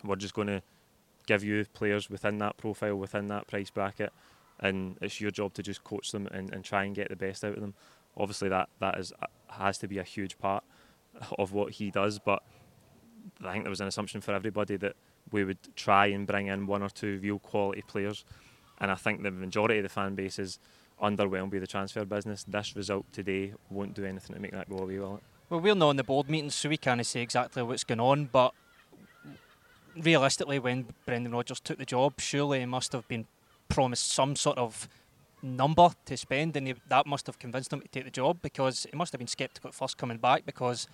We're 0.02 0.16
just 0.16 0.34
going 0.34 0.48
to 0.48 0.62
give 1.26 1.44
you 1.44 1.64
players 1.74 2.10
within 2.10 2.38
that 2.38 2.56
profile, 2.56 2.96
within 2.96 3.28
that 3.28 3.46
price 3.46 3.70
bracket, 3.70 4.12
and 4.60 4.96
it's 5.00 5.20
your 5.20 5.30
job 5.30 5.54
to 5.54 5.62
just 5.62 5.82
coach 5.82 6.12
them 6.12 6.26
and, 6.28 6.52
and 6.52 6.64
try 6.64 6.84
and 6.84 6.94
get 6.94 7.08
the 7.08 7.16
best 7.16 7.44
out 7.44 7.54
of 7.54 7.60
them. 7.60 7.74
Obviously, 8.16 8.48
that 8.48 8.68
that 8.78 8.98
is 8.98 9.12
uh, 9.20 9.26
has 9.48 9.78
to 9.78 9.88
be 9.88 9.98
a 9.98 10.02
huge 10.02 10.38
part 10.38 10.62
of 11.38 11.52
what 11.52 11.72
he 11.72 11.90
does, 11.90 12.18
but 12.18 12.42
I 13.44 13.52
think 13.52 13.64
there 13.64 13.70
was 13.70 13.80
an 13.80 13.88
assumption 13.88 14.20
for 14.20 14.32
everybody 14.32 14.76
that 14.76 14.96
we 15.32 15.44
would 15.44 15.58
try 15.76 16.06
and 16.06 16.26
bring 16.26 16.46
in 16.46 16.66
one 16.66 16.82
or 16.82 16.90
two 16.90 17.18
real 17.22 17.38
quality 17.38 17.82
players, 17.82 18.24
and 18.78 18.90
I 18.90 18.94
think 18.94 19.22
the 19.22 19.30
majority 19.30 19.78
of 19.78 19.82
the 19.82 19.88
fan 19.88 20.14
base 20.14 20.38
is 20.38 20.58
underwhelmed 21.02 21.50
by 21.50 21.58
the 21.58 21.66
transfer 21.66 22.04
business. 22.04 22.44
This 22.44 22.76
result 22.76 23.10
today 23.12 23.54
won't 23.70 23.94
do 23.94 24.04
anything 24.04 24.34
to 24.34 24.40
make 24.40 24.52
that 24.52 24.68
go 24.68 24.78
away, 24.78 24.98
will 24.98 25.16
it? 25.16 25.22
Well, 25.48 25.60
we're 25.60 25.74
not 25.74 25.90
in 25.90 25.96
the 25.96 26.04
board 26.04 26.28
meetings, 26.28 26.54
so 26.54 26.68
we 26.68 26.76
can't 26.76 27.04
say 27.04 27.22
exactly 27.22 27.62
what's 27.62 27.84
going 27.84 28.00
on. 28.00 28.26
But 28.26 28.54
realistically, 29.96 30.58
when 30.58 30.86
Brendan 31.06 31.32
Rodgers 31.32 31.60
took 31.60 31.78
the 31.78 31.84
job, 31.84 32.20
surely 32.20 32.60
he 32.60 32.66
must 32.66 32.92
have 32.92 33.08
been 33.08 33.26
promised 33.70 34.12
some 34.12 34.36
sort 34.36 34.58
of 34.58 34.88
number 35.42 35.88
to 36.04 36.16
spend, 36.16 36.56
and 36.56 36.66
he, 36.66 36.74
that 36.88 37.06
must 37.06 37.26
have 37.26 37.38
convinced 37.38 37.72
him 37.72 37.80
to 37.80 37.88
take 37.88 38.04
the 38.04 38.10
job 38.10 38.38
because 38.42 38.86
he 38.90 38.96
must 38.96 39.12
have 39.12 39.18
been 39.18 39.26
sceptical 39.26 39.68
at 39.68 39.74
first 39.74 39.96
coming 39.96 40.18
back 40.18 40.44
because 40.44 40.86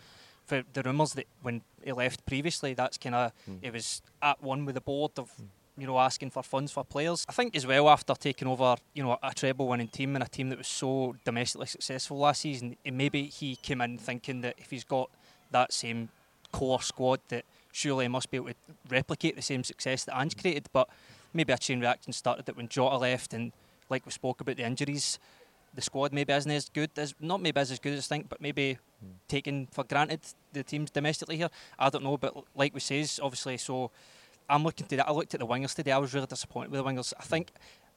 for 0.44 0.62
the 0.72 0.82
rumours 0.82 1.14
that 1.14 1.26
when 1.42 1.62
he 1.82 1.90
left 1.90 2.24
previously, 2.26 2.72
that's 2.74 2.96
kind 2.96 3.16
of 3.16 3.32
mm. 3.50 3.58
it 3.62 3.72
was 3.72 4.02
at 4.22 4.40
one 4.40 4.64
with 4.64 4.76
the 4.76 4.80
board 4.80 5.12
of 5.18 5.32
mm 5.40 5.46
you 5.78 5.86
know, 5.86 5.98
asking 5.98 6.30
for 6.30 6.42
funds 6.42 6.72
for 6.72 6.84
players. 6.84 7.24
I 7.28 7.32
think 7.32 7.54
as 7.54 7.66
well 7.66 7.88
after 7.88 8.14
taking 8.14 8.48
over, 8.48 8.76
you 8.94 9.02
know, 9.02 9.18
a 9.22 9.34
treble 9.34 9.68
winning 9.68 9.88
team 9.88 10.16
and 10.16 10.24
a 10.24 10.28
team 10.28 10.48
that 10.48 10.58
was 10.58 10.68
so 10.68 11.16
domestically 11.24 11.66
successful 11.66 12.18
last 12.18 12.40
season, 12.40 12.76
maybe 12.84 13.24
he 13.24 13.56
came 13.56 13.80
in 13.80 13.98
thinking 13.98 14.40
that 14.40 14.54
if 14.58 14.70
he's 14.70 14.84
got 14.84 15.10
that 15.50 15.72
same 15.72 16.08
core 16.52 16.80
squad 16.80 17.20
that 17.28 17.44
surely 17.72 18.06
he 18.06 18.08
must 18.08 18.30
be 18.30 18.38
able 18.38 18.48
to 18.48 18.54
replicate 18.88 19.36
the 19.36 19.42
same 19.42 19.62
success 19.62 20.04
that 20.04 20.18
Ange 20.18 20.36
created. 20.36 20.68
But 20.72 20.88
maybe 21.32 21.52
a 21.52 21.58
chain 21.58 21.80
reaction 21.80 22.12
started 22.12 22.46
that 22.46 22.56
when 22.56 22.68
Jota 22.68 22.96
left 22.96 23.34
and 23.34 23.52
like 23.88 24.04
we 24.04 24.12
spoke 24.12 24.40
about 24.40 24.56
the 24.56 24.64
injuries, 24.64 25.18
the 25.74 25.82
squad 25.82 26.12
maybe 26.12 26.32
isn't 26.32 26.50
as 26.50 26.68
good 26.68 26.90
as 26.96 27.14
not 27.20 27.40
maybe 27.40 27.60
as, 27.60 27.78
good 27.78 27.92
as 27.92 28.06
I 28.06 28.16
think, 28.16 28.28
but 28.28 28.40
maybe 28.40 28.78
mm. 29.04 29.10
taken 29.28 29.68
for 29.70 29.84
granted 29.84 30.20
the 30.52 30.62
teams 30.62 30.90
domestically 30.90 31.36
here. 31.36 31.50
I 31.78 31.90
don't 31.90 32.02
know, 32.02 32.16
but 32.16 32.34
like 32.54 32.74
we 32.74 32.80
says, 32.80 33.20
obviously 33.22 33.58
so 33.58 33.90
I'm 34.48 34.64
looking 34.64 34.86
to 34.86 34.96
that. 34.96 35.08
I 35.08 35.12
looked 35.12 35.34
at 35.34 35.40
the 35.40 35.46
wingers 35.46 35.74
today. 35.74 35.92
I 35.92 35.98
was 35.98 36.14
really 36.14 36.26
disappointed 36.26 36.70
with 36.70 36.82
the 36.82 36.84
wingers. 36.84 37.12
I 37.18 37.22
think 37.22 37.50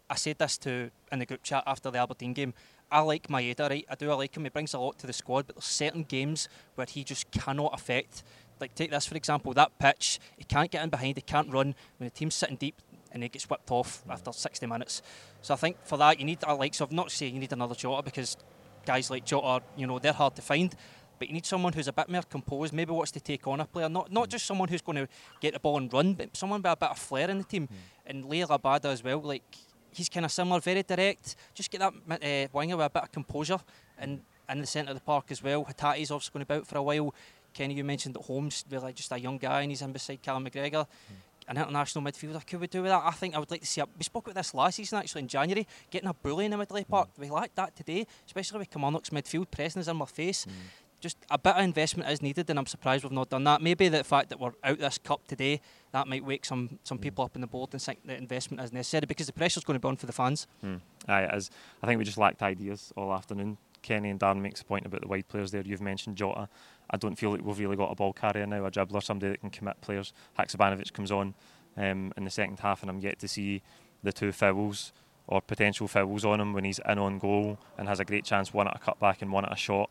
I 0.09 0.15
said 0.15 0.39
this 0.39 0.57
to 0.59 0.89
in 1.11 1.19
the 1.19 1.25
group 1.25 1.43
chat 1.43 1.63
after 1.67 1.91
the 1.91 1.99
Aberdeen 1.99 2.33
game. 2.33 2.53
I 2.91 3.01
like 3.01 3.27
Maeda, 3.27 3.69
right? 3.69 3.85
I 3.89 3.95
do. 3.95 4.09
I 4.09 4.15
like 4.15 4.35
him. 4.35 4.43
He 4.43 4.49
brings 4.49 4.73
a 4.73 4.79
lot 4.79 4.97
to 4.99 5.07
the 5.07 5.13
squad, 5.13 5.45
but 5.45 5.55
there's 5.55 5.65
certain 5.65 6.03
games 6.03 6.49
where 6.75 6.87
he 6.89 7.03
just 7.03 7.29
cannot 7.31 7.73
affect. 7.73 8.23
Like 8.59 8.73
take 8.75 8.91
this 8.91 9.05
for 9.05 9.15
example. 9.15 9.53
That 9.53 9.77
pitch, 9.79 10.19
he 10.37 10.43
can't 10.43 10.71
get 10.71 10.83
in 10.83 10.89
behind. 10.89 11.15
He 11.15 11.21
can't 11.21 11.51
run 11.51 11.75
when 11.97 12.07
the 12.07 12.09
team's 12.09 12.35
sitting 12.35 12.55
deep 12.55 12.75
and 13.11 13.23
he 13.23 13.29
gets 13.29 13.49
whipped 13.49 13.71
off 13.71 14.03
after 14.09 14.31
60 14.31 14.65
minutes. 14.65 15.01
So 15.41 15.53
I 15.53 15.57
think 15.57 15.77
for 15.83 15.97
that 15.97 16.19
you 16.19 16.25
need 16.25 16.39
a 16.43 16.53
like. 16.53 16.73
So 16.73 16.85
I'm 16.85 16.95
not 16.95 17.11
saying 17.11 17.33
you 17.33 17.39
need 17.39 17.53
another 17.53 17.75
Jota 17.75 18.03
because 18.03 18.37
guys 18.85 19.09
like 19.09 19.25
Jota, 19.25 19.63
you 19.75 19.87
know, 19.87 19.99
they're 19.99 20.13
hard 20.13 20.35
to 20.35 20.41
find 20.41 20.75
but 21.19 21.27
you 21.27 21.33
need 21.33 21.45
someone 21.45 21.73
who's 21.73 21.89
a 21.89 21.93
bit 21.93 22.09
more 22.09 22.23
composed, 22.23 22.73
maybe 22.73 22.93
wants 22.93 23.11
to 23.11 23.19
take 23.19 23.45
on 23.45 23.59
a 23.59 23.65
player, 23.65 23.89
not 23.89 24.11
not 24.11 24.29
just 24.29 24.45
someone 24.45 24.69
who's 24.69 24.81
going 24.81 24.95
to 24.95 25.07
get 25.41 25.53
the 25.53 25.59
ball 25.59 25.77
and 25.77 25.91
run, 25.93 26.13
but 26.13 26.35
someone 26.35 26.61
with 26.61 26.71
a 26.71 26.77
bit 26.77 26.89
of 26.89 26.97
flair 26.97 27.29
in 27.29 27.37
the 27.37 27.43
team. 27.43 27.67
Mm. 27.67 27.75
And 28.05 28.23
Liel 28.23 28.47
Abada 28.47 28.85
as 28.85 29.03
well, 29.03 29.21
like 29.21 29.43
he's 29.91 30.09
kind 30.09 30.25
of 30.25 30.31
similar, 30.31 30.61
very 30.61 30.81
direct. 30.81 31.35
Just 31.53 31.69
get 31.69 31.81
that 31.81 31.93
uh, 32.23 32.47
winger 32.53 32.77
with 32.77 32.85
a 32.85 32.89
bit 32.89 33.03
of 33.03 33.11
composure 33.11 33.59
and 33.97 34.21
in 34.49 34.61
the 34.61 34.67
centre 34.67 34.91
of 34.91 34.97
the 34.97 35.03
park 35.03 35.25
as 35.29 35.43
well. 35.43 35.65
Hatate's 35.65 36.09
obviously 36.09 36.31
going 36.33 36.45
to 36.45 36.53
be 36.53 36.55
out 36.55 36.67
for 36.67 36.77
a 36.77 36.83
while. 36.83 37.13
Kenny, 37.53 37.73
you 37.73 37.83
mentioned 37.83 38.15
that 38.15 38.23
Holm's, 38.23 38.63
really 38.69 38.93
just 38.93 39.11
a 39.11 39.19
young 39.19 39.37
guy, 39.37 39.61
and 39.61 39.71
he's 39.71 39.81
in 39.81 39.91
beside 39.91 40.21
Callum 40.21 40.45
McGregor. 40.45 40.85
Mm. 40.85 41.15
An 41.49 41.57
international 41.57 42.03
midfielder, 42.03 42.45
could 42.45 42.61
we 42.61 42.67
do 42.67 42.83
with 42.83 42.91
that? 42.91 43.01
I 43.03 43.11
think 43.11 43.35
I 43.35 43.39
would 43.39 43.51
like 43.51 43.61
to 43.61 43.67
see. 43.67 43.81
A, 43.81 43.85
we 43.97 44.03
spoke 44.03 44.27
about 44.27 44.35
this 44.35 44.53
last 44.53 44.75
season 44.75 44.99
actually 44.99 45.23
in 45.23 45.27
January, 45.27 45.67
getting 45.89 46.07
a 46.07 46.13
bully 46.13 46.45
in 46.45 46.51
the 46.51 46.57
middle 46.57 46.77
of 46.77 46.83
the 46.83 46.89
Park. 46.89 47.09
Mm. 47.15 47.21
We 47.21 47.29
like 47.29 47.55
that 47.55 47.75
today, 47.75 48.05
especially 48.25 48.59
with 48.59 48.69
Kilmarnock's 48.69 49.09
midfield 49.09 49.49
pressing 49.49 49.81
us 49.81 49.87
in 49.87 49.97
my 49.97 50.05
face. 50.05 50.45
Mm 50.45 50.51
just 50.99 51.17
a 51.29 51.37
bit 51.37 51.55
of 51.55 51.63
investment 51.63 52.09
is 52.09 52.21
needed, 52.21 52.49
and 52.49 52.59
I'm 52.59 52.65
surprised 52.65 53.03
we've 53.03 53.11
not 53.11 53.29
done 53.29 53.43
that. 53.45 53.61
Maybe 53.61 53.87
the 53.87 54.03
fact 54.03 54.29
that 54.29 54.39
we're 54.39 54.51
out 54.63 54.79
this 54.79 54.97
cup 54.97 55.27
today 55.27 55.61
that 55.91 56.07
might 56.07 56.23
wake 56.23 56.45
some 56.45 56.79
some 56.83 56.97
mm. 56.97 57.01
people 57.01 57.25
up 57.25 57.35
in 57.35 57.41
the 57.41 57.47
board 57.47 57.69
and 57.71 57.81
think 57.81 57.99
that 58.05 58.17
investment 58.17 58.61
is 58.61 58.73
necessary 58.73 59.05
because 59.07 59.27
the 59.27 59.33
pressure's 59.33 59.63
going 59.63 59.75
to 59.75 59.79
be 59.79 59.87
on 59.87 59.95
for 59.95 60.05
the 60.05 60.13
fans. 60.13 60.47
Mm. 60.63 60.81
Aye, 61.07 61.23
it 61.23 61.35
is. 61.35 61.49
I 61.81 61.87
think 61.87 61.97
we 61.97 62.05
just 62.05 62.17
lacked 62.17 62.41
ideas 62.41 62.93
all 62.95 63.13
afternoon. 63.13 63.57
Kenny 63.81 64.09
and 64.09 64.19
Darren 64.19 64.41
makes 64.41 64.61
a 64.61 64.65
point 64.65 64.85
about 64.85 65.01
the 65.01 65.07
wide 65.07 65.27
players 65.27 65.51
there. 65.51 65.61
You've 65.61 65.81
mentioned 65.81 66.15
Jota. 66.15 66.49
I 66.89 66.97
don't 66.97 67.15
feel 67.15 67.31
like 67.31 67.43
we've 67.43 67.59
really 67.59 67.75
got 67.75 67.91
a 67.91 67.95
ball 67.95 68.13
carrier 68.13 68.45
now, 68.45 68.65
a 68.65 68.71
dribbler, 68.71 69.03
somebody 69.03 69.31
that 69.31 69.41
can 69.41 69.49
commit 69.49 69.79
players. 69.81 70.13
Haksabanovic 70.37 70.93
comes 70.93 71.11
on 71.11 71.35
um, 71.77 72.11
in 72.17 72.23
the 72.23 72.31
second 72.31 72.59
half, 72.59 72.81
and 72.81 72.89
I'm 72.89 72.99
yet 72.99 73.19
to 73.19 73.27
see 73.27 73.61
the 74.03 74.11
two 74.11 74.31
fouls 74.31 74.91
or 75.27 75.41
potential 75.41 75.87
fouls 75.87 76.25
on 76.25 76.41
him 76.41 76.53
when 76.53 76.63
he's 76.63 76.79
in 76.87 76.97
on 76.97 77.19
goal 77.19 77.59
and 77.77 77.87
has 77.87 77.99
a 77.99 78.05
great 78.05 78.25
chance, 78.25 78.53
one 78.53 78.67
at 78.67 78.75
a 78.75 78.79
cutback 78.79 79.21
and 79.21 79.31
one 79.31 79.45
at 79.45 79.53
a 79.53 79.55
shot. 79.55 79.89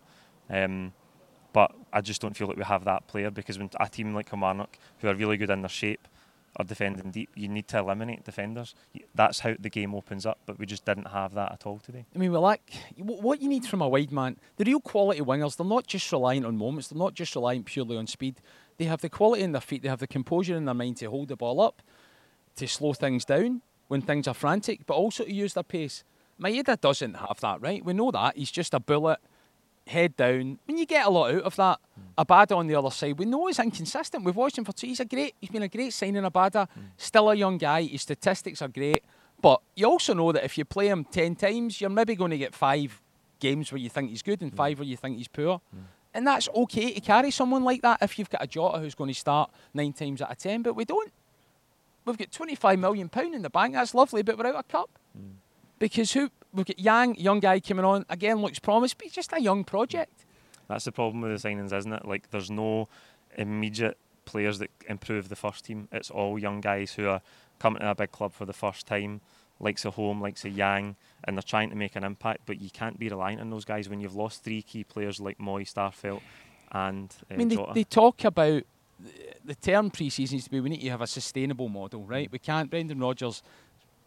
Um, 0.50 0.92
but 1.52 1.72
I 1.92 2.00
just 2.00 2.20
don't 2.20 2.36
feel 2.36 2.48
like 2.48 2.56
we 2.56 2.64
have 2.64 2.84
that 2.84 3.06
player 3.06 3.30
because 3.30 3.58
when 3.58 3.70
a 3.78 3.88
team 3.88 4.14
like 4.14 4.28
Kilmarnock, 4.28 4.78
who 4.98 5.08
are 5.08 5.14
really 5.14 5.36
good 5.36 5.50
in 5.50 5.62
their 5.62 5.68
shape, 5.68 6.08
are 6.56 6.64
defending 6.64 7.10
deep. 7.10 7.30
You 7.34 7.48
need 7.48 7.68
to 7.68 7.78
eliminate 7.78 8.24
defenders. 8.24 8.74
That's 9.14 9.40
how 9.40 9.54
the 9.58 9.70
game 9.70 9.94
opens 9.94 10.26
up, 10.26 10.38
but 10.46 10.58
we 10.58 10.66
just 10.66 10.84
didn't 10.84 11.08
have 11.08 11.34
that 11.34 11.52
at 11.52 11.66
all 11.66 11.78
today. 11.78 12.06
I 12.14 12.18
mean, 12.18 12.32
we 12.32 12.38
like 12.38 12.72
what 12.96 13.40
you 13.40 13.48
need 13.48 13.64
from 13.64 13.82
a 13.82 13.88
wide 13.88 14.12
man. 14.12 14.36
The 14.56 14.64
real 14.64 14.80
quality 14.80 15.20
wingers, 15.20 15.56
they're 15.56 15.66
not 15.66 15.86
just 15.86 16.10
reliant 16.10 16.46
on 16.46 16.56
moments. 16.56 16.88
They're 16.88 16.98
not 16.98 17.14
just 17.14 17.34
reliant 17.34 17.66
purely 17.66 17.96
on 17.96 18.06
speed. 18.06 18.40
They 18.76 18.86
have 18.86 19.00
the 19.00 19.08
quality 19.08 19.42
in 19.42 19.52
their 19.52 19.60
feet. 19.60 19.82
They 19.82 19.88
have 19.88 20.00
the 20.00 20.06
composure 20.06 20.56
in 20.56 20.64
their 20.64 20.74
mind 20.74 20.96
to 20.98 21.06
hold 21.06 21.28
the 21.28 21.36
ball 21.36 21.60
up, 21.60 21.82
to 22.56 22.66
slow 22.66 22.92
things 22.92 23.24
down 23.24 23.62
when 23.88 24.02
things 24.02 24.28
are 24.28 24.34
frantic, 24.34 24.86
but 24.86 24.94
also 24.94 25.24
to 25.24 25.32
use 25.32 25.54
their 25.54 25.62
pace. 25.62 26.04
Maeda 26.40 26.80
doesn't 26.80 27.14
have 27.14 27.40
that, 27.40 27.60
right? 27.60 27.84
We 27.84 27.92
know 27.92 28.10
that. 28.12 28.36
He's 28.36 28.50
just 28.50 28.74
a 28.74 28.80
bullet 28.80 29.18
head 29.88 30.16
down. 30.16 30.58
When 30.66 30.78
you 30.78 30.86
get 30.86 31.06
a 31.06 31.10
lot 31.10 31.34
out 31.34 31.42
of 31.42 31.56
that, 31.56 31.78
mm. 31.98 32.24
Abada 32.24 32.56
on 32.56 32.66
the 32.66 32.74
other 32.74 32.90
side, 32.90 33.18
we 33.18 33.24
know 33.24 33.46
he's 33.46 33.58
inconsistent. 33.58 34.24
We've 34.24 34.36
watched 34.36 34.58
him 34.58 34.64
for 34.64 34.72
two. 34.72 34.86
He's 34.86 35.00
a 35.00 35.04
great. 35.04 35.34
He's 35.40 35.50
been 35.50 35.62
a 35.62 35.68
great 35.68 35.92
signing. 35.92 36.22
Abada, 36.22 36.66
mm. 36.66 36.84
still 36.96 37.30
a 37.30 37.34
young 37.34 37.58
guy. 37.58 37.82
His 37.82 38.02
statistics 38.02 38.62
are 38.62 38.68
great, 38.68 39.02
but 39.40 39.60
you 39.74 39.86
also 39.86 40.14
know 40.14 40.32
that 40.32 40.44
if 40.44 40.58
you 40.58 40.64
play 40.64 40.88
him 40.88 41.04
ten 41.04 41.34
times, 41.34 41.80
you're 41.80 41.90
maybe 41.90 42.14
going 42.14 42.30
to 42.30 42.38
get 42.38 42.54
five 42.54 43.00
games 43.40 43.72
where 43.72 43.78
you 43.78 43.88
think 43.88 44.10
he's 44.10 44.22
good 44.22 44.42
and 44.42 44.52
mm. 44.52 44.56
five 44.56 44.78
where 44.78 44.88
you 44.88 44.96
think 44.96 45.16
he's 45.16 45.28
poor. 45.28 45.60
Mm. 45.74 45.82
And 46.14 46.26
that's 46.26 46.48
okay 46.54 46.94
to 46.94 47.00
carry 47.00 47.30
someone 47.30 47.64
like 47.64 47.82
that 47.82 47.98
if 48.02 48.18
you've 48.18 48.30
got 48.30 48.42
a 48.42 48.46
Jota 48.46 48.78
who's 48.78 48.94
going 48.94 49.12
to 49.12 49.18
start 49.18 49.50
nine 49.74 49.92
times 49.92 50.22
out 50.22 50.30
of 50.30 50.38
ten. 50.38 50.62
But 50.62 50.74
we 50.74 50.84
don't. 50.84 51.12
We've 52.04 52.16
got 52.16 52.32
25 52.32 52.78
million 52.78 53.08
pound 53.08 53.34
in 53.34 53.42
the 53.42 53.50
bank. 53.50 53.74
That's 53.74 53.94
lovely, 53.94 54.22
but 54.22 54.38
without 54.38 54.56
a 54.56 54.62
cup. 54.62 54.90
Mm. 55.16 55.34
Because 55.78 56.12
who 56.12 56.30
we've 56.52 56.66
got 56.66 56.78
Yang, 56.78 57.16
young 57.16 57.40
guy 57.40 57.60
coming 57.60 57.84
on 57.84 58.04
again, 58.08 58.40
looks 58.40 58.58
promised, 58.58 58.98
but 58.98 59.10
just 59.10 59.32
a 59.32 59.40
young 59.40 59.64
project. 59.64 60.24
That's 60.68 60.84
the 60.84 60.92
problem 60.92 61.22
with 61.22 61.40
the 61.40 61.48
signings, 61.48 61.72
isn't 61.72 61.92
it? 61.92 62.04
Like 62.04 62.30
there's 62.30 62.50
no 62.50 62.88
immediate 63.36 63.96
players 64.24 64.58
that 64.58 64.70
improve 64.88 65.28
the 65.28 65.36
first 65.36 65.64
team. 65.64 65.88
It's 65.90 66.10
all 66.10 66.38
young 66.38 66.60
guys 66.60 66.92
who 66.92 67.08
are 67.08 67.22
coming 67.58 67.80
to 67.80 67.90
a 67.90 67.94
big 67.94 68.12
club 68.12 68.32
for 68.34 68.44
the 68.44 68.52
first 68.52 68.86
time, 68.86 69.20
likes 69.58 69.84
a 69.84 69.90
Holm, 69.90 70.20
likes 70.20 70.44
a 70.44 70.50
Yang, 70.50 70.96
and 71.24 71.36
they're 71.36 71.42
trying 71.42 71.70
to 71.70 71.76
make 71.76 71.96
an 71.96 72.04
impact. 72.04 72.42
But 72.46 72.60
you 72.60 72.70
can't 72.70 72.98
be 72.98 73.08
reliant 73.08 73.40
on 73.40 73.50
those 73.50 73.64
guys 73.64 73.88
when 73.88 74.00
you've 74.00 74.14
lost 74.14 74.44
three 74.44 74.62
key 74.62 74.84
players 74.84 75.20
like 75.20 75.38
Mooy, 75.38 75.62
Starfelt, 75.62 76.20
and 76.72 77.14
uh, 77.30 77.34
I 77.34 77.36
mean, 77.38 77.48
they, 77.48 77.66
they, 77.72 77.84
talk 77.84 78.24
about 78.24 78.62
the 79.44 79.54
term 79.54 79.90
pre-season 79.90 80.36
needs 80.36 80.44
to 80.44 80.50
be 80.50 80.60
we 80.60 80.70
need 80.70 80.82
to 80.82 80.90
have 80.90 81.00
a 81.00 81.06
sustainable 81.06 81.68
model, 81.68 82.04
right? 82.04 82.30
We 82.30 82.38
can't. 82.38 82.70
Brendan 82.70 82.98
Rodgers 82.98 83.42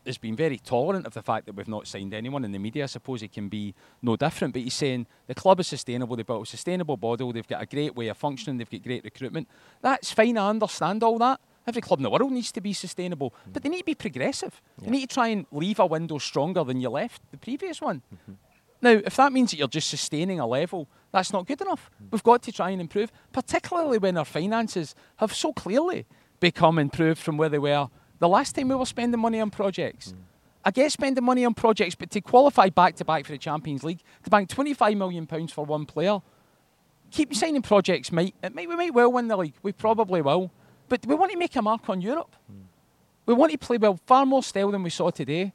has 0.06 0.18
been 0.18 0.36
very 0.36 0.58
tolerant 0.58 1.06
of 1.06 1.14
the 1.14 1.22
fact 1.22 1.46
that 1.46 1.56
we've 1.56 1.68
not 1.68 1.88
signed 1.88 2.14
anyone 2.14 2.44
in 2.44 2.52
the 2.52 2.60
media. 2.60 2.84
I 2.84 2.88
suppose 2.88 3.22
it 3.22 3.32
can 3.32 3.50
be 3.50 3.74
no 4.02 4.16
different, 4.16 4.54
but 4.54 4.64
he's 4.64 4.74
saying 4.74 5.08
the 5.28 5.36
club 5.36 5.60
is 5.60 5.68
sustainable. 5.68 6.16
They've 6.16 6.26
built 6.26 6.48
a 6.48 6.50
sustainable 6.50 6.98
model. 7.02 7.32
They've 7.32 7.48
got 7.48 7.62
a 7.62 7.66
great 7.66 7.96
way 7.96 8.08
of 8.08 8.18
functioning. 8.18 8.58
They've 8.58 8.70
got 8.70 8.84
great 8.84 9.04
recruitment. 9.04 9.48
That's 9.82 10.12
fine. 10.12 10.38
I 10.38 10.50
understand 10.50 11.04
all 11.04 11.18
that. 11.20 11.40
Every 11.68 11.82
club 11.82 12.00
in 12.00 12.04
the 12.04 12.10
world 12.10 12.32
needs 12.32 12.52
to 12.54 12.62
be 12.62 12.74
sustainable, 12.74 13.32
mm. 13.32 13.54
but 13.54 13.62
they 13.62 13.70
need 13.70 13.80
to 13.80 13.86
be 13.86 13.96
progressive. 13.96 14.62
Yeah. 14.80 14.86
They 14.86 14.92
need 14.92 15.10
to 15.10 15.14
try 15.14 15.28
and 15.28 15.46
leave 15.52 15.80
a 15.80 15.86
window 15.86 16.18
stronger 16.18 16.64
than 16.64 16.82
you 16.82 16.90
left 16.90 17.22
the 17.32 17.38
previous 17.38 17.80
one. 17.80 18.02
Mm-hmm. 18.14 18.34
Now, 18.82 19.00
if 19.06 19.16
that 19.18 19.32
means 19.32 19.52
that 19.52 19.58
you're 19.58 19.68
just 19.68 19.90
sustaining 19.90 20.40
a 20.40 20.48
level, 20.48 20.88
that's 21.12 21.32
not 21.32 21.46
good 21.46 21.62
enough. 21.62 21.92
Mm. 22.02 22.12
We've 22.12 22.24
got 22.24 22.42
to 22.44 22.52
try 22.52 22.72
and 22.72 22.82
improve, 22.82 23.12
particularly 23.32 24.00
when 24.00 24.18
our 24.18 24.26
finances 24.26 24.96
have 25.18 25.36
so 25.36 25.54
clearly 25.54 26.08
become 26.40 26.80
improved 26.80 27.20
from 27.20 27.38
where 27.38 27.50
they 27.50 27.60
were 27.60 27.90
the 28.22 28.30
last 28.30 28.56
time 28.56 28.70
we 28.70 28.76
were 28.76 28.86
spending 28.86 29.20
money 29.20 29.42
on 29.42 29.50
projects. 29.50 30.12
Mm. 30.12 30.18
I 30.64 30.70
get 30.70 30.92
spending 30.92 31.24
money 31.24 31.44
on 31.44 31.56
projects, 31.56 31.96
but 31.96 32.12
to 32.12 32.22
qualify 32.22 32.70
back 32.70 32.96
to 32.98 33.06
back 33.06 33.26
for 33.26 33.32
the 33.32 33.40
Champions 33.40 33.84
League, 33.84 34.02
to 34.24 34.30
bank 34.30 34.48
£25 34.48 34.96
million 34.96 35.26
for 35.48 35.66
one 35.66 35.88
player, 35.88 36.20
keep 37.10 37.34
signing 37.34 37.64
projects. 37.64 38.12
Might, 38.12 38.36
might, 38.54 38.70
we 38.70 38.76
might 38.76 38.94
well 38.94 39.12
win 39.12 39.28
the 39.28 39.36
league. 39.36 39.56
We 39.64 39.72
probably 39.72 40.22
will. 40.22 40.52
But 40.88 41.04
we 41.08 41.16
want 41.16 41.32
to 41.32 41.38
make 41.38 41.56
a 41.56 41.64
mark 41.64 41.90
on 41.90 42.00
Europe. 42.00 42.36
Mm. 42.52 42.66
We 43.26 43.34
want 43.34 43.52
to 43.54 43.58
play 43.58 43.78
well, 43.78 44.00
far 44.06 44.24
more 44.24 44.44
style 44.44 44.70
than 44.70 44.84
we 44.84 44.92
saw 44.92 45.10
today. 45.10 45.52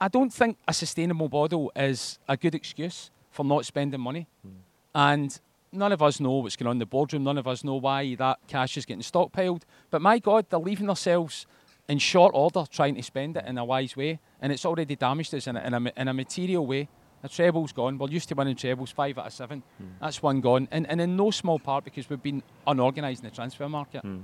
I 0.00 0.08
don't 0.08 0.32
think 0.32 0.58
a 0.66 0.74
sustainable 0.74 1.28
model 1.28 1.70
is 1.76 2.18
a 2.28 2.36
good 2.36 2.54
excuse 2.56 3.12
for 3.30 3.44
not 3.44 3.64
spending 3.64 4.00
money. 4.00 4.26
Mm. 4.44 4.50
And 4.92 5.40
none 5.70 5.92
of 5.92 6.02
us 6.02 6.18
know 6.18 6.32
what's 6.38 6.56
going 6.56 6.66
on 6.66 6.72
in 6.72 6.78
the 6.80 6.86
boardroom. 6.86 7.22
None 7.22 7.38
of 7.38 7.46
us 7.46 7.62
know 7.62 7.76
why 7.76 8.16
that 8.16 8.40
cash 8.48 8.76
is 8.76 8.84
getting 8.84 9.02
stockpiled. 9.02 9.62
But 9.90 10.02
my 10.02 10.18
God, 10.18 10.46
they're 10.50 10.58
leaving 10.58 10.86
themselves 10.88 11.46
in 11.88 11.98
short 11.98 12.32
order 12.34 12.64
trying 12.70 12.94
to 12.94 13.02
spend 13.02 13.36
it 13.36 13.44
in 13.46 13.58
a 13.58 13.64
wise 13.64 13.96
way, 13.96 14.20
and 14.40 14.52
it's 14.52 14.64
already 14.64 14.94
damaged 14.94 15.34
us 15.34 15.46
in 15.46 15.56
a, 15.56 15.60
in 15.60 15.74
a, 15.74 15.92
in 15.96 16.08
a 16.08 16.14
material 16.14 16.66
way. 16.66 16.88
The 17.22 17.28
treble's 17.28 17.72
gone. 17.72 17.98
We're 17.98 18.10
used 18.10 18.28
to 18.28 18.34
winning 18.34 18.54
trebles, 18.54 18.92
five 18.92 19.18
out 19.18 19.26
of 19.26 19.32
seven. 19.32 19.62
Mm. 19.82 19.86
That's 20.00 20.22
one 20.22 20.40
gone, 20.40 20.68
and, 20.70 20.88
and 20.88 21.00
in 21.00 21.16
no 21.16 21.30
small 21.30 21.58
part 21.58 21.84
because 21.84 22.08
we've 22.08 22.22
been 22.22 22.42
unorganised 22.66 23.24
in 23.24 23.30
the 23.30 23.34
transfer 23.34 23.68
market. 23.68 24.04
Mm. 24.04 24.22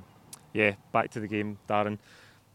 Yeah, 0.52 0.74
back 0.92 1.10
to 1.12 1.20
the 1.20 1.26
game, 1.26 1.58
Darren. 1.68 1.98